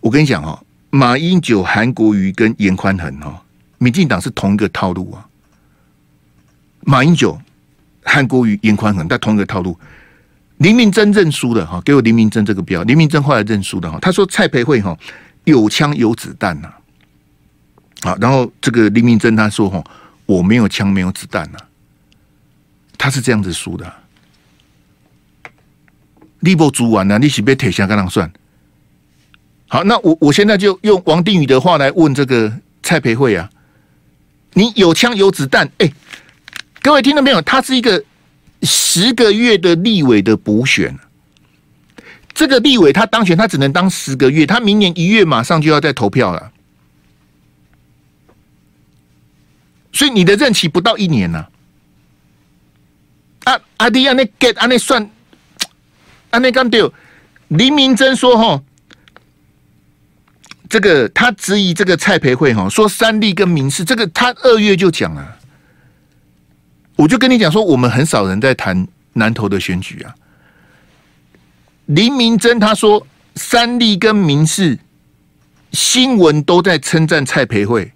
[0.00, 0.58] 我跟你讲哦，
[0.90, 3.38] 马英九、韩国瑜跟严宽恒哦，
[3.78, 5.24] 民进党是同一个套路啊。
[6.80, 7.40] 马英九、
[8.02, 9.78] 韩国瑜、严宽恒但同一个套路。
[10.56, 12.82] 林明珍认输了哈，给我林明珍这个标。
[12.84, 14.96] 林明珍后来认输的哈，他说蔡培慧哈
[15.44, 16.72] 有枪有子弹呐。
[18.02, 19.82] 好，然后这个林明珍他说哈，
[20.26, 21.58] 我没有枪没有子弹呐。
[22.98, 23.98] 他是这样子输的、啊。
[26.40, 28.32] 你不煮完了，你是被铁下跟他算？
[29.68, 32.52] 好，那我我现在就用王定宇的话来问这个
[32.82, 33.48] 蔡培慧啊，
[34.54, 35.70] 你有枪有子弹？
[35.78, 35.92] 哎，
[36.80, 37.40] 各位听到没有？
[37.42, 38.04] 他是一个
[38.62, 40.98] 十个月的立委的补选，
[42.34, 46.52] 这个立委他当选，他只能当十个月，他明年一月马上就要再投票了，
[49.92, 51.46] 所以你的任期不到一年呢、
[53.44, 53.52] 啊。
[53.52, 55.10] 啊，阿弟啊，那 get 啊，那算。
[56.30, 56.90] 啊，那刚掉，
[57.48, 58.62] 林明珍说：“哈，
[60.70, 65.36] 这个他质疑这个蔡培慧哈，说三立跟民视，这个他二月就讲了。
[66.96, 70.14] 我就跟你讲说，我们很少人在谈南投的选举啊。
[71.94, 74.78] 林明珍他说，三立跟民视
[75.72, 77.92] 新闻都在称赞蔡培慧，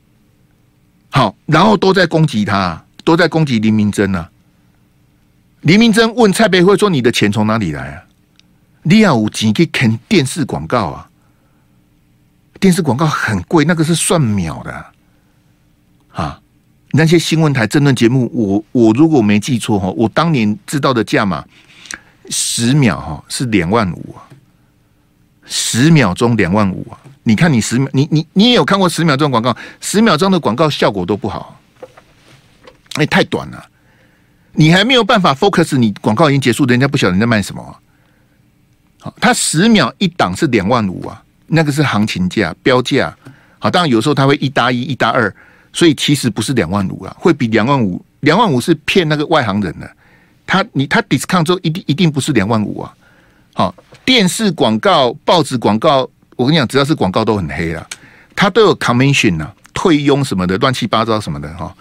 [1.09, 4.31] 好，然后都在攻击他，都在攻击林明珍啊。
[5.63, 8.03] 林明珍问蔡培慧说：‘你的钱从哪里来啊？’
[8.85, 11.09] 你要有钱去看电视广告啊！
[12.61, 14.87] 电视广告很贵，那个是算秒的
[16.13, 16.39] 啊！
[16.93, 21.45] 那些新闻台争论节目，我我如果没记错哈，我当年知道的价码
[22.31, 24.23] 十秒哈是两万五啊，
[25.45, 26.99] 十秒钟两万五啊！
[27.23, 29.57] 你看你十秒，你你你也有看过十秒钟广告？
[29.81, 31.61] 十秒钟的广告效果都不好，
[32.95, 33.65] 哎，太短了，
[34.53, 39.13] 你还没有办法 focus，你广告已经结束，人家不晓得你在卖什么啊。
[39.21, 43.17] 它十秒一档是两万五啊，那个是行情价标价。
[43.59, 45.35] 好，当然有时候他会一搭一，一搭二，
[45.73, 48.05] 所以其实不是两万五啊，会比两万五。
[48.21, 49.89] 两万五是骗那个外行人的，
[50.47, 52.95] 他你他 discount 之后一定一定不是两万五啊。
[53.55, 57.87] 好，电视广告、报纸广告，我跟你讲，只要是广告都很黑啊，
[58.35, 61.75] 它都有 commission 啊，退佣什么的，乱七八糟什么的哈。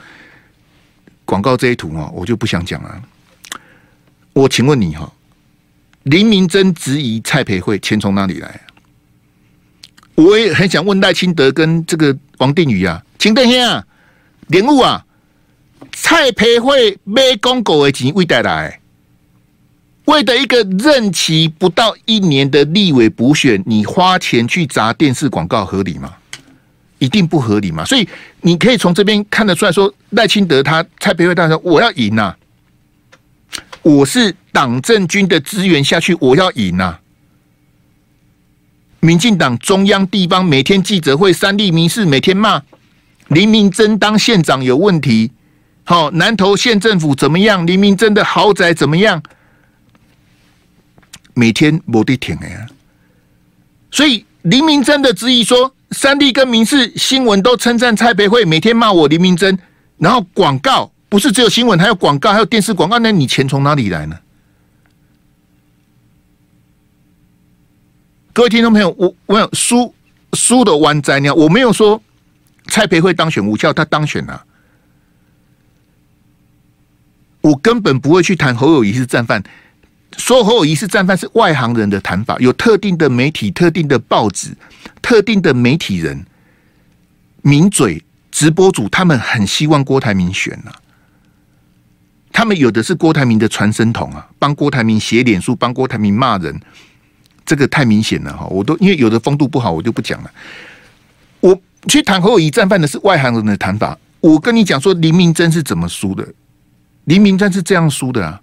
[1.26, 3.02] 广告这一图啊，我就不想讲了。
[4.34, 5.12] 我请问你哈。
[6.04, 8.62] 林明珍质疑蔡培慧钱从哪里来？
[10.14, 13.84] 我也很想问赖清德跟这个王定宇啊，请等一下，
[14.48, 15.04] 莲雾啊，
[15.98, 18.80] 蔡培慧买公狗的钱为带来，
[20.06, 26.14] 为的一个任期不到一年的立委补选，你花钱去砸电视广告合理吗？
[27.00, 27.86] 一定不合理嘛！
[27.86, 28.08] 所以
[28.42, 32.38] 你可以从这边看得出来说，赖清德他蔡培慧大说我要赢呐、啊，
[33.82, 34.36] 我是。
[34.52, 37.02] 党政军的资源下去，我要赢啊！
[39.02, 42.64] 民进党中央地方每天记者会，三立民事每天骂
[43.28, 45.32] 林明珍当县长有问题，
[45.86, 47.66] 好，南投县政府怎么样？
[47.66, 49.22] 林明珍的豪宅怎么样？
[51.36, 52.68] 每天没得停哎！
[53.92, 59.58] 所以林明珍的质疑说，三立跟民事新闻都称赞蔡培慧，每天骂我林明珍，
[59.98, 64.18] 然后广告不是只有新闻，还有广告，还有电视广告，那你钱从哪里来呢？
[68.34, 69.94] 各位听众朋友，我我有输
[70.34, 72.02] 输的湾仔鸟，我没有说
[72.70, 74.44] 蔡培慧当选无效，他当选了，
[77.46, 79.44] 我根本不会去谈侯友谊是战犯，
[80.18, 84.50] 说侯友谊是战犯是外行人的谈法，有特定的媒体、特定的报纸、
[85.00, 86.26] 特定的媒体人、
[87.44, 90.72] 名嘴、直播主，他们很希望郭台铭选呐，
[92.32, 96.60] 他们有的是郭台铭的传声筒啊，帮郭台铭写脸书，帮郭台铭骂人。
[97.46, 98.48] 这个太明显了哈！
[98.48, 100.32] 我都因为有的风度不好，我就不讲了。
[101.42, 101.56] 我
[101.88, 103.96] 去谈侯友谊战犯的是外行人的谈法。
[104.20, 106.28] 我跟你讲说，林明珍是怎么输的？
[107.06, 108.42] 林明珍是这样输的啊！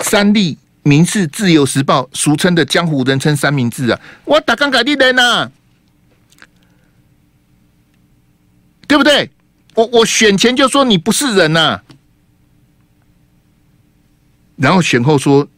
[0.00, 4.00] 三立、民视、自由时报，俗称的江湖人称三明治啊！
[4.24, 5.50] 我打刚改的人呐，
[8.86, 9.30] 对不对？
[9.74, 11.82] 我我选前就说你不是人呐、啊，
[14.56, 15.48] 然后选后说。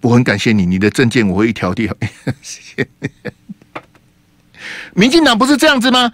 [0.00, 1.92] 我很感谢你，你的政见我会一条掉。
[2.40, 2.88] 谢谢。
[4.94, 6.12] 民进党不是这样子吗？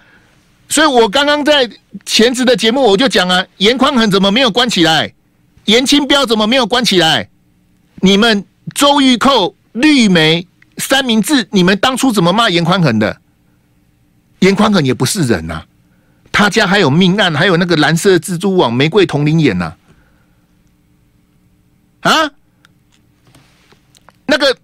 [0.68, 1.70] 所以我刚刚在
[2.04, 5.12] 前次的节目我就讲啊，严宽恒怎么没有关起来？
[5.66, 7.28] 严清标怎么没有关起来？
[8.00, 10.46] 你们周玉蔻、绿媒、
[10.78, 13.20] 三明治，你们当初怎么骂严宽恒的？
[14.40, 15.64] 严宽恒也不是人呐、
[16.30, 19.74] 他家还有命案，还有那个蓝色蜘蛛网、玫瑰铜铃眼呐，
[22.00, 22.30] 啊？
[24.26, 24.56] 那个，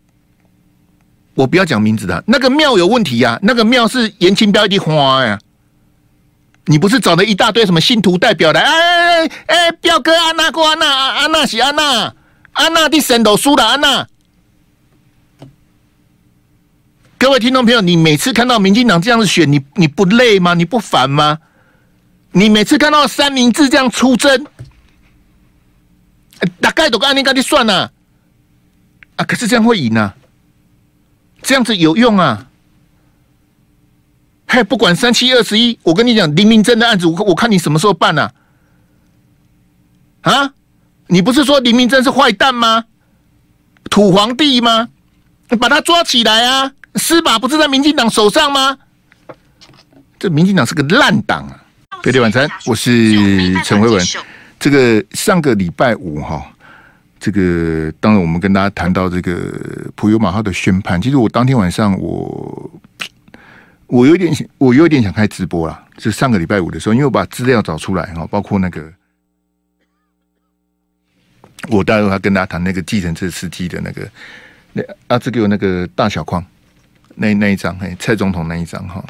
[1.34, 3.38] 我不要讲名字的，那个庙有问题呀、啊。
[3.42, 5.38] 那个庙是严清标的花呀。
[6.66, 8.60] 你不是找了一大堆什么信徒代表来？
[8.60, 12.14] 哎哎哎，表哥安娜过安娜，安娜是安娜，
[12.52, 14.06] 安娜的神都输了安娜。
[17.18, 20.54] 各位听众朋友，你每次看到民进党这样子选，你你不累吗？
[20.54, 21.38] 你不烦吗？
[22.32, 24.46] 你每次看到三明治这样出征，
[26.60, 27.90] 大概都按你赶紧算呐，
[29.16, 30.14] 啊，可是这样会赢啊，
[31.42, 32.46] 这样子有用啊。
[34.52, 38.28] 嘿，不管三七二十一，我跟你讲，林明溱的案子，我我看你什么时候办呢？
[40.22, 40.32] 啊？
[40.42, 40.52] 啊，
[41.06, 42.86] 你不是说林明溱是坏蛋吗？
[43.88, 44.88] 土皇帝吗？
[45.60, 46.72] 把他抓起来啊！
[46.96, 48.76] 司法不是在民进党手上吗？
[50.18, 52.02] 这民进党是个烂党啊！
[52.02, 54.04] 飞碟晚餐，我是陈辉文。
[54.58, 56.44] 这个上个礼拜五哈，
[57.20, 62.68] 这个当然我们跟大家谈到这个普悠玛号的宣判，其实我当天晚上我。
[63.90, 65.84] 我有点想，我有点想开直播啦。
[65.98, 68.90] 是上个礼拜五的时候，因为我把资料找出来哈，包括那个，
[71.68, 74.08] 我待会还跟大家谈那个计程车司机的那个，
[74.72, 76.44] 那啊，这个有那个大小框，
[77.16, 79.04] 那那一张，嘿，蔡总统那一张哈。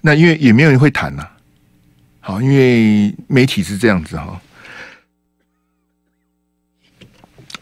[0.00, 1.28] 那因为也没有人会谈呐，
[2.20, 4.40] 好，因为媒体是这样子哈，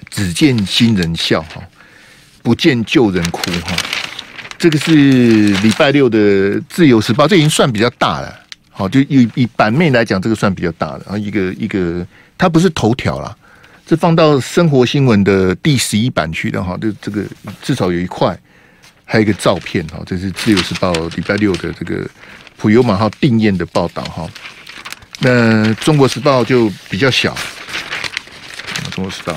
[0.09, 1.61] 只见新人笑哈，
[2.43, 3.77] 不见旧人哭哈。
[4.57, 6.19] 这个是礼拜六的
[6.69, 8.41] 《自由时报》，这已经算比较大了。
[8.71, 11.03] 好，就以以版面来讲，这个算比较大的。
[11.07, 12.05] 然后一个一个，
[12.37, 13.37] 它不是头条啦，
[13.87, 16.77] 这放到生活新闻的第十一版去的哈。
[16.81, 17.23] 就这个
[17.63, 18.37] 至少有一块，
[19.05, 20.03] 还有一个照片哈。
[20.07, 22.05] 这是《自由时报》礼拜六的这个
[22.57, 24.29] 普悠玛号定验的报道哈。
[25.21, 27.33] 那《中国时报》就比较小，
[28.95, 29.33] 《中国时报》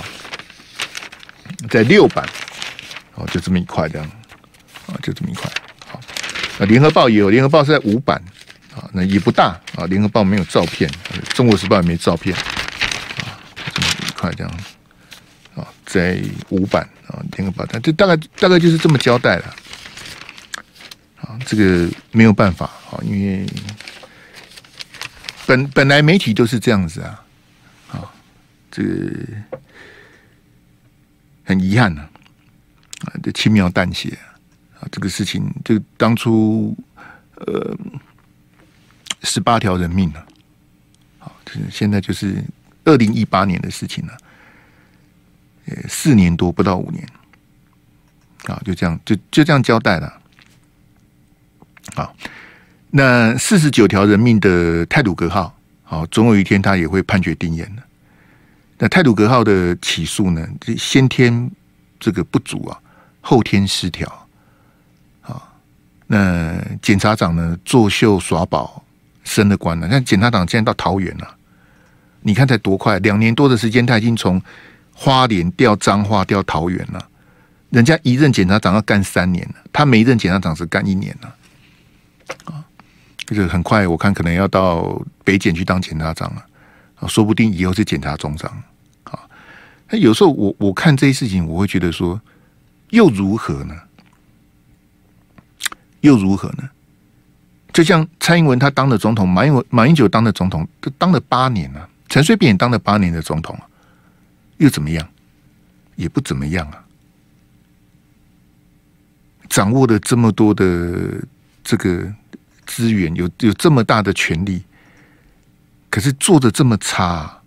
[1.69, 2.27] 在六版，
[3.13, 4.11] 哦，就这么一块这样。
[4.87, 5.51] 啊，就这么一块，
[5.85, 5.99] 好。
[6.59, 8.19] 啊，联合报也有，联合报是在五版，
[8.75, 9.85] 啊，那也不大啊。
[9.85, 10.89] 联合报没有照片，
[11.35, 13.37] 中国时报也没照片，啊，
[13.73, 14.51] 这么一块这样，
[15.55, 16.19] 啊，在
[16.49, 19.55] 五版啊，联合报，它这大概大概就是这么交代了，
[21.21, 23.45] 啊，这个没有办法啊，因为
[25.45, 27.23] 本本来媒体都是这样子啊，
[27.91, 28.09] 啊，
[28.71, 28.89] 这个
[31.43, 32.01] 很遗憾呐，
[33.01, 34.17] 啊，这轻描淡写。
[34.79, 36.77] 啊，这个事情就当初
[37.35, 37.75] 呃
[39.23, 40.25] 十八条人命了，
[41.17, 42.43] 好，就是现在就是
[42.85, 44.17] 二零一八年的事情了，
[45.65, 47.03] 呃，四年多不到五年，
[48.45, 50.21] 啊，就这样就就这样交代了，
[51.95, 52.15] 好，
[52.91, 57.81] 那四十九条人命的泰鲁格号，好，总有一天他也会判决定谳的。
[58.77, 61.49] 那泰鲁格号的起诉呢，这先天
[61.99, 62.79] 这个不足啊，
[63.21, 64.26] 后天失调。
[66.07, 68.81] 那检察长呢，作秀耍宝，
[69.23, 69.87] 升了官了。
[69.87, 71.35] 那检察长现在到桃园了，
[72.21, 74.41] 你看才多快，两年多的时间，他已经从
[74.93, 77.09] 花莲调彰化调桃园了。
[77.69, 81.35] 人家一任检察长要干三年了，他每一任检察长是干一年了。
[82.45, 82.63] 啊，
[83.25, 86.45] 就是很快，我看可能要到北检去当检察长了。
[87.01, 88.49] 啊，说不定以后是检察总长。
[89.03, 89.19] 啊，
[89.89, 92.19] 那有时候我我看这些事情，我会觉得说，
[92.91, 93.75] 又如何呢？
[96.01, 96.69] 又如何呢？
[97.73, 103.61] 就像蔡英文他当了总统，马英马英九当了总统，都当了八年了，陈水扁也当了八年的总统啊，
[104.57, 105.07] 又怎么样？
[105.95, 106.83] 也不怎么样啊！
[109.47, 111.23] 掌握了这么多的
[111.63, 112.11] 这个
[112.65, 114.63] 资源，有有这么大的权力，
[115.89, 117.41] 可是做的这么差啊。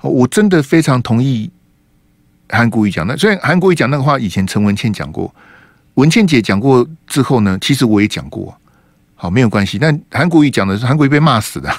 [0.00, 1.50] 我真的非常同意
[2.48, 5.34] 韩国瑜讲的，虽然韩国瑜讲那个话，以前陈文茜讲过。
[5.96, 8.56] 文倩姐讲过之后呢，其实我也讲过，
[9.14, 9.78] 好，没有关系。
[9.78, 11.74] 但韩国瑜讲的是韩国瑜被骂死的，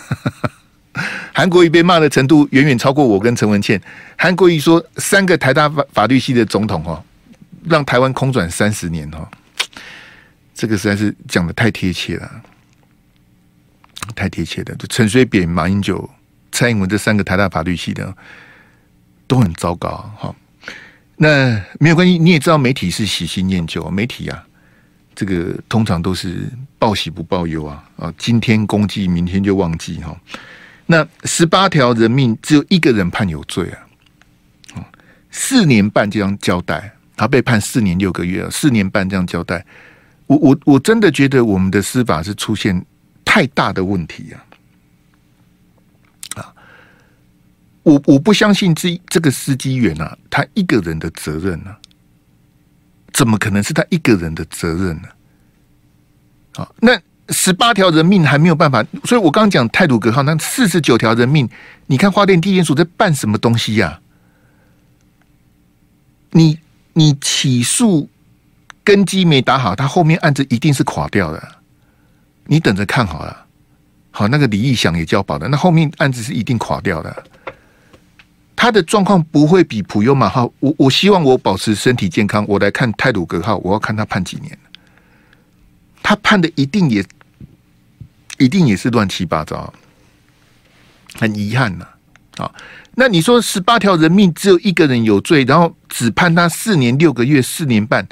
[1.33, 3.79] 韩国瑜被骂的程度远远超过我跟陈文茜。
[4.17, 7.03] 韩国瑜说三个台大法法律系的总统哈，
[7.65, 9.29] 让台湾空转三十年哈，
[10.55, 12.31] 这个实在是讲的太贴切了，
[14.15, 14.73] 太贴切的。
[14.75, 16.09] 就陈水扁、马英九、
[16.51, 18.11] 蔡英文这三个台大法律系的
[19.27, 20.33] 都很糟糕哈。
[21.19, 24.45] 那没有关系，你也知道媒体是喜新厌旧，媒体啊，
[25.15, 30.15] 这个通常都是报喜不报忧啊啊，今天公祭，明天就忘记哈。
[30.85, 34.85] 那十八条人命只有一个人判有罪啊，
[35.31, 39.65] 四年半这样交代，他被判四年六个月啊，四年半这样交代，
[40.27, 42.85] 我我我真的觉得我们的司法是出现
[43.25, 44.45] 太大的问题啊。
[47.87, 51.79] 我我不相信这这个司机员啊，他一个人的责任呢、啊？
[53.13, 55.07] 怎么可能是他一个人的责任呢？
[56.55, 61.47] 啊，那十八条人命还没有办法，所以我刚刚讲太鲁阁号那四十九条人命，
[61.85, 64.01] 你看花店地检署在办什么东西呀、
[66.31, 66.59] 你
[66.91, 68.09] 你起诉
[68.83, 71.41] 根基没打好，他后面案子一定是垮掉的，
[72.47, 73.45] 你等着看好了。
[74.11, 77.23] 好，那个李义祥也交保的，那后面案子是一定垮掉的。
[78.57, 80.51] 他的状况不会比普悠玛号。
[80.59, 84.57] 我我希望我保持身体健康，我来看泰鲁格号，我要看他判几年。
[86.01, 87.05] 他判的一定也
[88.39, 89.71] 一定也是乱七八糟，
[91.13, 91.87] 很遗憾呐。
[92.37, 92.51] 啊，
[92.95, 98.07] 那你说十八条人命只有一个人有罪，然后只判他四年六个月、四年半，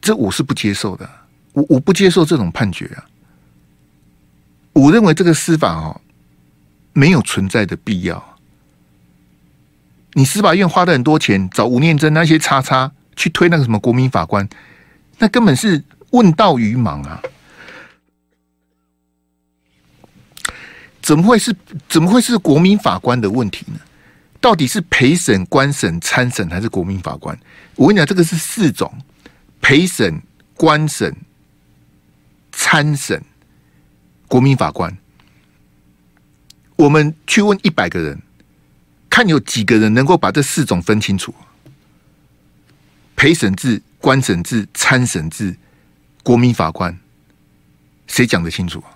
[0.00, 1.08] 这我是不接受的。
[1.52, 3.04] 我我不接受这种判决啊！
[4.72, 6.00] 我认为这个司法哦。
[6.96, 8.38] 没有存在的必要。
[10.14, 14.48] 你司法院花了很多钱找吴念真那些叉叉去推那个什么国民法官，
[15.18, 17.20] 那根本是问道于盲啊！
[21.02, 21.54] 怎么会是
[21.86, 23.78] 怎么会是国民法官的问题呢？
[24.40, 27.38] 到底是陪审、官审、参审还是国民法官？
[27.74, 28.90] 我跟你讲，这个是四种：
[29.60, 30.22] 陪审、
[30.54, 31.14] 官审、
[32.52, 33.22] 参审、
[34.28, 34.96] 国民法官。
[36.76, 38.20] 我们去问一百个人，
[39.08, 41.34] 看有几个人能够把这四种分清楚：
[43.16, 45.56] 陪审制、官审制、参审制、
[46.22, 46.98] 国民法官，
[48.06, 48.92] 谁讲得清楚啊？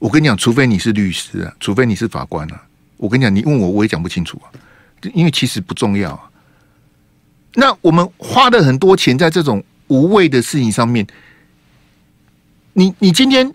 [0.00, 2.66] 我跟你讲，除非你是律师啊，除非你是法官啊。
[2.96, 4.50] 我跟你讲，你问我，我也讲不清楚啊，
[5.14, 6.30] 因为其实不重要啊。
[7.54, 11.06] 那我们花了很多钱在这种无谓的事情上面，
[12.72, 13.54] 你你今天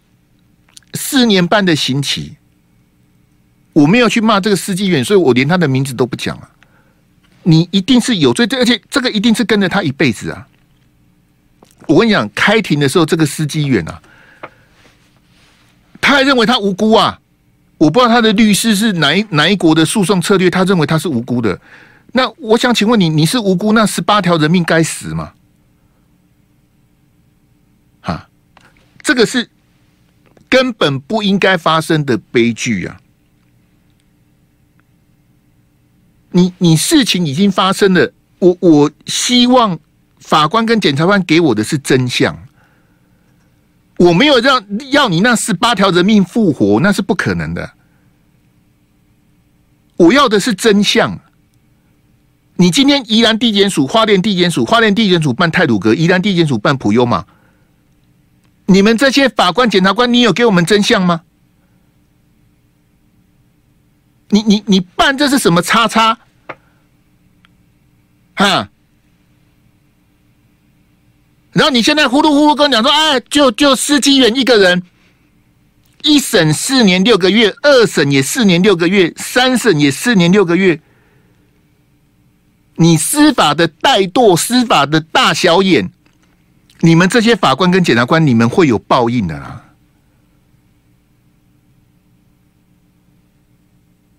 [0.93, 2.37] 四年半的刑期。
[3.73, 6.49] 我没有去骂这个司机员，所以我连他的名字都不讲了。
[7.43, 10.47] 你一定是有罪，而且这个一定是跟着他一辈子啊！
[11.87, 13.99] 我跟你讲，开庭的时候，这个司机员啊，
[15.99, 17.19] 他还认为他无辜啊！
[17.79, 21.59] 我不知道他的律师是哪一哪一国的诉讼策略，他认为他是无辜的。
[22.11, 25.33] 那我想请问你，你是无辜，那十八条人命该死吗？
[28.01, 28.29] 哈，
[29.01, 29.49] 这个是
[30.47, 33.00] 根本不应该发生的悲剧啊！
[36.31, 39.77] 你你事情已经发生了，我我希望
[40.19, 42.37] 法官跟检察官给我的是真相，
[43.97, 47.71] 我没有让要你那十八条人命复活，那是不可能的。
[49.97, 51.19] 我要的是真相。
[52.55, 57.25] 你今天宜兰地检署、花莲地检署、花莲地检署办太鲁阁，宜兰地检署办普悠玛，
[58.67, 61.21] 你们这些法官、检察官，你有给我们真相吗？
[64.31, 66.17] 你你你办这是什么叉叉？
[68.33, 68.69] 哈，
[71.51, 74.81] 然后你现在呼噜呼噜跟我讲说，哎，就就司机员一个人，
[76.03, 80.79] 一审四年六个月，二审也四年六个月，三审也四年六个月。
[82.75, 85.91] 你司法的怠惰，司法的大小眼，
[86.79, 89.63] 你们这些法官跟检察官，你们会有报应的啦。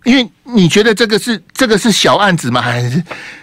[0.05, 2.61] 因为你觉得这个是这个是小案子吗？
[2.61, 3.03] 还是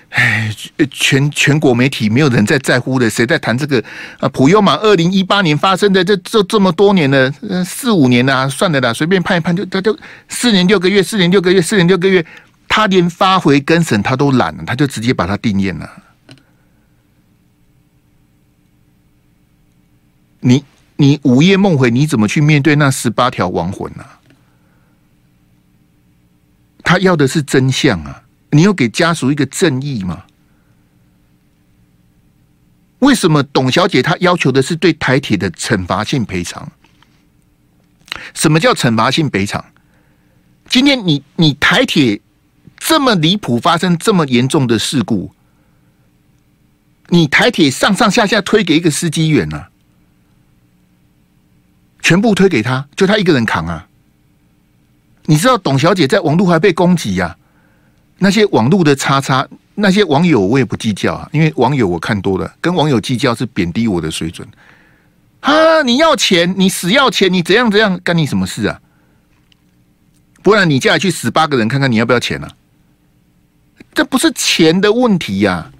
[0.09, 0.53] 哎，
[0.89, 3.83] 全全国媒体没有人在在乎的，谁在谈这个
[4.19, 4.27] 啊？
[4.29, 7.31] 普悠玛二零一八年发生的，这这这么多年了，
[7.63, 9.95] 四五年啊，算了啦，随便判一判就他就
[10.27, 12.25] 四年六个月，四年六个月，四年六个月，
[12.67, 15.89] 他连发回更审他都懒了，他就直接把他定谳了。
[20.39, 20.63] 你
[20.95, 24.03] 你午夜梦回，你怎么去面对那十八条亡魂呢、
[26.89, 28.23] 他要的是真相啊！
[28.49, 30.23] 你要给家属一个正义吗？
[32.97, 36.71] 为什么董小姐她要求的是对台铁的惩罚性赔偿？
[38.33, 39.63] 什么叫惩罚性赔偿？
[40.67, 42.19] 今天你你台铁
[42.79, 45.31] 这么离谱，发生这么严重的事故，
[47.09, 49.69] 你台铁上上下下推给一个司机员啊，
[52.01, 53.88] 全部推给他，就他一个人扛啊！
[55.29, 57.37] 你知道董小姐在网络还被攻击呀？
[58.17, 64.47] 那些网络的叉叉，那些网友我也不计较啊，因为网友我看多了，跟网友计较是贬低我的水准。
[65.41, 68.81] 啊，你要钱，你死要钱，你怎样怎样，干你什么事啊？
[70.41, 72.51] 不然你叫来去死八个人，看看你要不要钱啊？
[73.93, 75.71] 这不是钱的问题呀！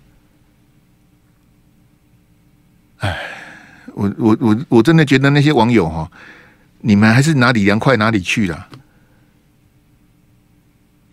[3.00, 3.18] 哎，
[3.96, 6.08] 我我我我真的觉得那些网友哈，
[6.82, 8.68] 你们还是哪里凉快哪里去了。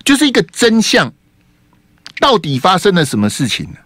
[0.06, 1.12] 就是一个真相，
[2.20, 3.76] 到底发生了什么事情呢？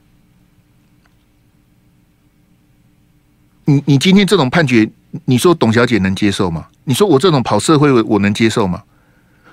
[3.65, 4.89] 你你今天这种判决，
[5.25, 6.69] 你说董小姐能接受吗？
[6.85, 8.83] 你说我这种跑社会，我能接受吗？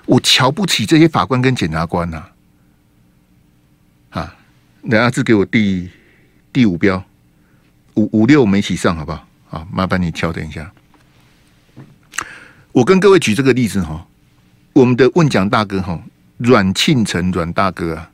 [0.04, 2.22] 我瞧不起这些法官跟检察官呐！
[4.10, 4.36] 啊，
[4.82, 5.88] 等下次给我第
[6.52, 7.02] 第五标，
[7.94, 9.26] 五五六我们一起上好不好？
[9.48, 10.70] 好，麻烦你调整一下。
[12.72, 14.06] 我跟各位举这个例子哈，
[14.74, 15.98] 我们的问讲大哥哈。
[16.38, 18.10] 阮庆成阮大哥啊，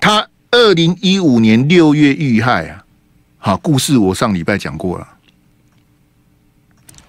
[0.00, 2.84] 他二零一五年六月遇害啊，
[3.38, 5.08] 好，故事我上礼拜讲过了。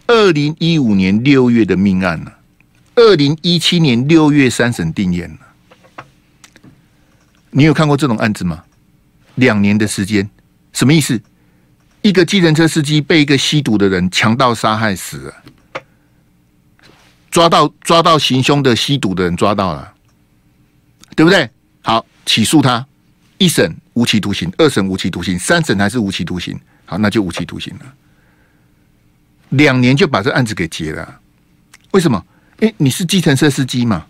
[0.05, 2.31] 二零一五年六月的命案呢，
[2.95, 6.05] 二零一七年六月三审定谳了。
[7.51, 8.63] 你有看过这种案子吗？
[9.35, 10.29] 两年的时间，
[10.73, 11.19] 什么意思？
[12.01, 15.33] 一个计程车司机被一个吸毒的人强盗杀害死了，
[17.33, 19.91] 抓到抓到行凶的吸毒的人抓到了，
[21.15, 21.49] 对不对？
[21.81, 22.85] 好，起诉他，
[23.39, 26.55] 一审无期徒刑，二审无期徒刑，三审还是无期徒刑。
[26.85, 27.93] 好，那就无期徒刑了。
[29.49, 31.21] 两年就把这案子给结了，
[31.89, 32.23] 为什么？
[32.59, 34.05] 诶，你是计程车司机吗？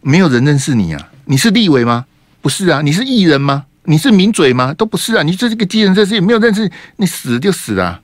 [0.00, 1.10] 没有人认识你啊？
[1.26, 2.06] 你是立委吗？
[2.40, 2.82] 不是啊？
[2.82, 3.66] 你是艺人吗？
[3.84, 4.74] 你是名嘴吗？
[4.74, 5.22] 都不是啊！
[5.22, 8.02] 你这是个计程车司机，没有认识你，死就死了！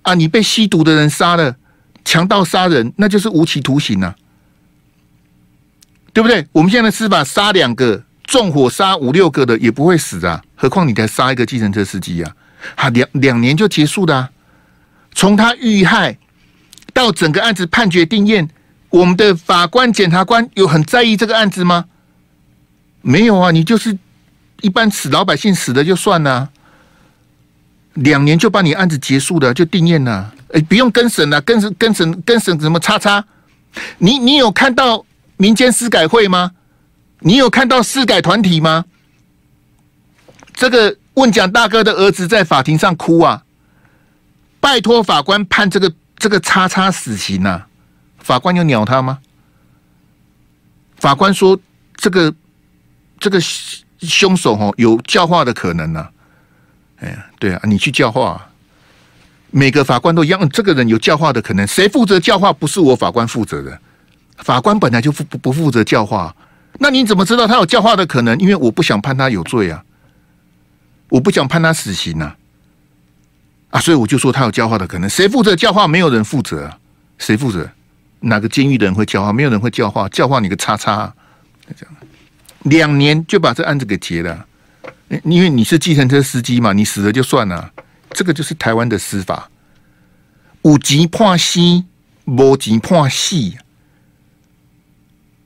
[0.00, 1.56] 啊，你被吸毒的人杀了，
[2.06, 4.14] 强盗杀人，那就是无期徒刑啊，
[6.12, 6.46] 对不对？
[6.52, 12.32] 我们现在的司法杀两个，纵火杀五六个的也不会死啊，何况你才杀一个计程车司机啊？
[12.76, 14.30] 啊，两两年就结束的。
[15.12, 16.16] 从他遇害
[16.94, 18.48] 到整个案子判决定谳，
[18.90, 21.86] 我们的法官、检察官有很在意这个案子吗？
[23.02, 23.98] 没有啊，你就是
[24.60, 26.50] 一般死老百姓死的就算了，
[27.96, 30.32] 两年就把你案子结束了，就定谳了。
[30.52, 33.24] 哎，不用更审了，更审、更审、更审什么叉叉？
[33.98, 35.04] 你你有看到
[35.36, 36.52] 民间司改会吗？
[37.20, 38.84] 你有看到司改团体吗？
[40.54, 43.42] 这个问讲大哥的儿子在法庭上哭啊。
[44.60, 47.66] 拜托法官判这个这个叉叉死刑呐、啊？
[48.18, 49.18] 法官有鸟他吗？
[50.96, 51.58] 法官说
[51.94, 52.34] 这个
[53.18, 53.38] 这个
[54.00, 56.10] 凶手哦有教化的可能呐、啊。
[57.00, 58.48] 哎呀，对啊，你去教化，
[59.50, 60.48] 每个法官都一样。
[60.48, 62.52] 这个人有教化的可能，谁负责教化？
[62.52, 63.78] 不是我法官负责的。
[64.38, 66.34] 法官本来就负不不负责教化，
[66.78, 68.38] 那你怎么知道他有教化的可能？
[68.38, 69.82] 因为我不想判他有罪啊，
[71.08, 72.36] 我不想判他死刑啊。
[73.70, 75.88] 啊，所以我就说他有教化的可能，谁负责教化？
[75.88, 76.70] 没有人负责，
[77.18, 77.68] 谁负责？
[78.20, 79.32] 哪个监狱的人会教化？
[79.32, 81.12] 没有人会教化，教化你个叉叉！
[81.76, 81.96] 这样，
[82.62, 84.46] 两年就把这案子给结了，
[85.24, 87.72] 因为你是计程车司机嘛，你死了就算了。
[88.10, 89.48] 这个就是台湾的司法，
[90.62, 91.84] 有钱判西，
[92.24, 93.58] 无钱判细。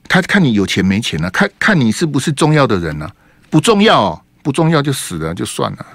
[0.09, 3.11] 他看你有钱没钱啊，看看你是不是重要的人啊？
[3.49, 5.87] 不重要，不重要就死了就算了。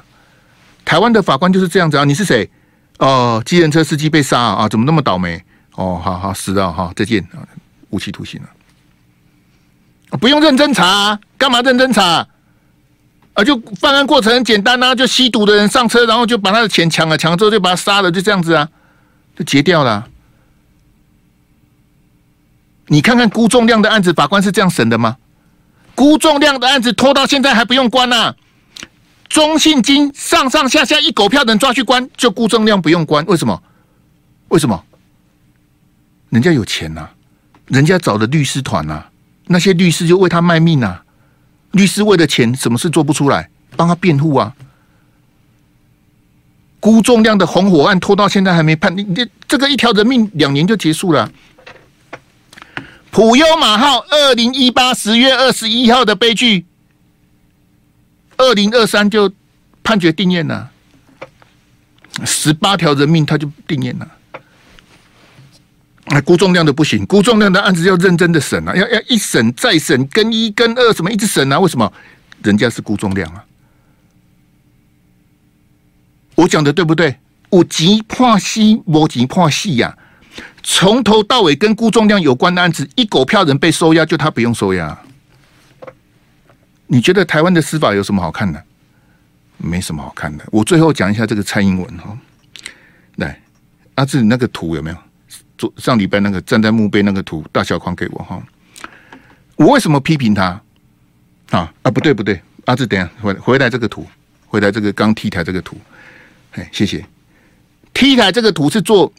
[0.84, 2.04] 台湾的法官就是这样子啊！
[2.04, 2.50] 你是谁？
[3.00, 4.70] 哦，计程车司机被杀啊！
[4.70, 5.44] 怎么那么倒霉？
[5.76, 6.94] 哦，好好死了哈！
[6.96, 7.26] 再见，
[7.90, 8.50] 无期徒刑了。
[10.18, 12.28] 不用认真查，干嘛认真查？
[13.36, 18.68] 啊，就犯案过程很简单啊，就吸毒的人上车，然后就把他的钱抢了，抢了之后就把他杀了，就这样子啊，
[19.38, 20.08] 就结掉了。
[22.88, 25.18] 你看看辜仲亮的案子，法官是这样审的吗？
[25.96, 28.36] 辜仲亮的案子拖到现在还不用关啊。
[29.28, 33.62] 中信金上上下下一狗票人抓去关，就辜仲亮不用关，为什么？
[34.48, 34.82] 为什么？
[36.30, 37.12] 人家有钱呐、啊，
[37.68, 39.10] 人家找的律师团呐、啊，
[39.48, 41.05] 那些律师就为他卖命呐、啊。
[41.76, 44.56] 律师为了钱，什么事做不出来，帮他辩护啊。
[46.80, 51.30] 辜仲谅的红火案拖到现在还没判，你你这个一条人命两年就结束了。
[53.12, 56.66] 普悠玛号二零一八十月二十一号的悲剧。
[58.38, 59.32] 二零二三就
[59.84, 60.70] 判决定谳了，
[62.26, 64.08] 十八条人命他就定谳了。
[66.08, 71.60] 那辜仲谅的不行，辜仲谅的案子要认真的审啊，要要一审再审，跟一跟二什么一直审啊？
[71.60, 71.92] 为什么？
[72.44, 73.44] 人家是辜仲谅啊。
[76.36, 77.18] 我讲的对不对？
[77.50, 79.98] 我急判西，我急判西呀。
[80.62, 85.00] 从头到尾跟辜仲谅有关的案子，一狗票人被收押，就他不用收押。
[86.88, 88.64] 你觉得台湾的司法有什么好看的？
[89.58, 90.46] 没什么好看的。
[90.52, 92.16] 我最后讲一下这个蔡英文哈，
[93.16, 93.42] 来，
[93.96, 94.98] 阿志那个图有没有？
[95.78, 98.42] 上礼拜那个站在墓碑那个图，大小框给我哈。
[99.56, 100.62] 我为什么批评他？
[101.52, 104.06] 啊啊，不对不对，阿志等下回回来这个图，
[104.48, 105.78] 回来这个刚 T 台这个图，
[106.54, 107.06] 哎，谢谢。
[107.94, 109.14] T 台这个图是做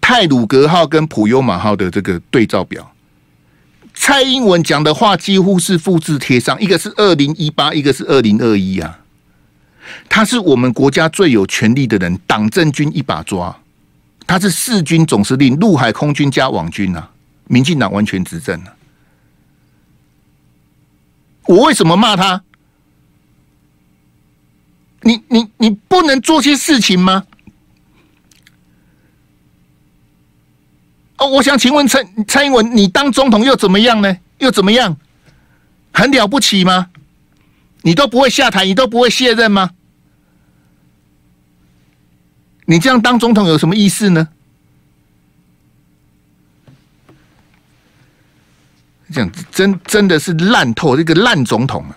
[0.00, 2.92] 泰鲁格号跟普悠玛号的这个对照表。
[3.94, 9.00] 蔡英文讲的话几乎是复制贴上，一个是二零一八，一个是二零二一啊。
[10.08, 13.56] 他是我们国家最有权力的人，党政军一把抓。
[14.26, 17.10] 他是四军总司令，陆海空军加网军啊，
[17.46, 18.76] 民进党完全执政了。
[21.44, 22.42] 我为什么骂他？
[25.02, 27.24] 你你你不能做些事情吗？
[31.18, 34.18] 哦，我想请问蔡蔡英文，你当总统又怎么样呢？
[34.38, 34.96] 又怎么样？
[35.92, 36.90] 很了不起吗？
[37.82, 39.70] 你都不会下台，你都不会卸任吗？
[42.66, 44.28] 你这样当总统有什么意思呢？
[49.12, 51.96] 这样真真的是烂透，这个烂总统啊！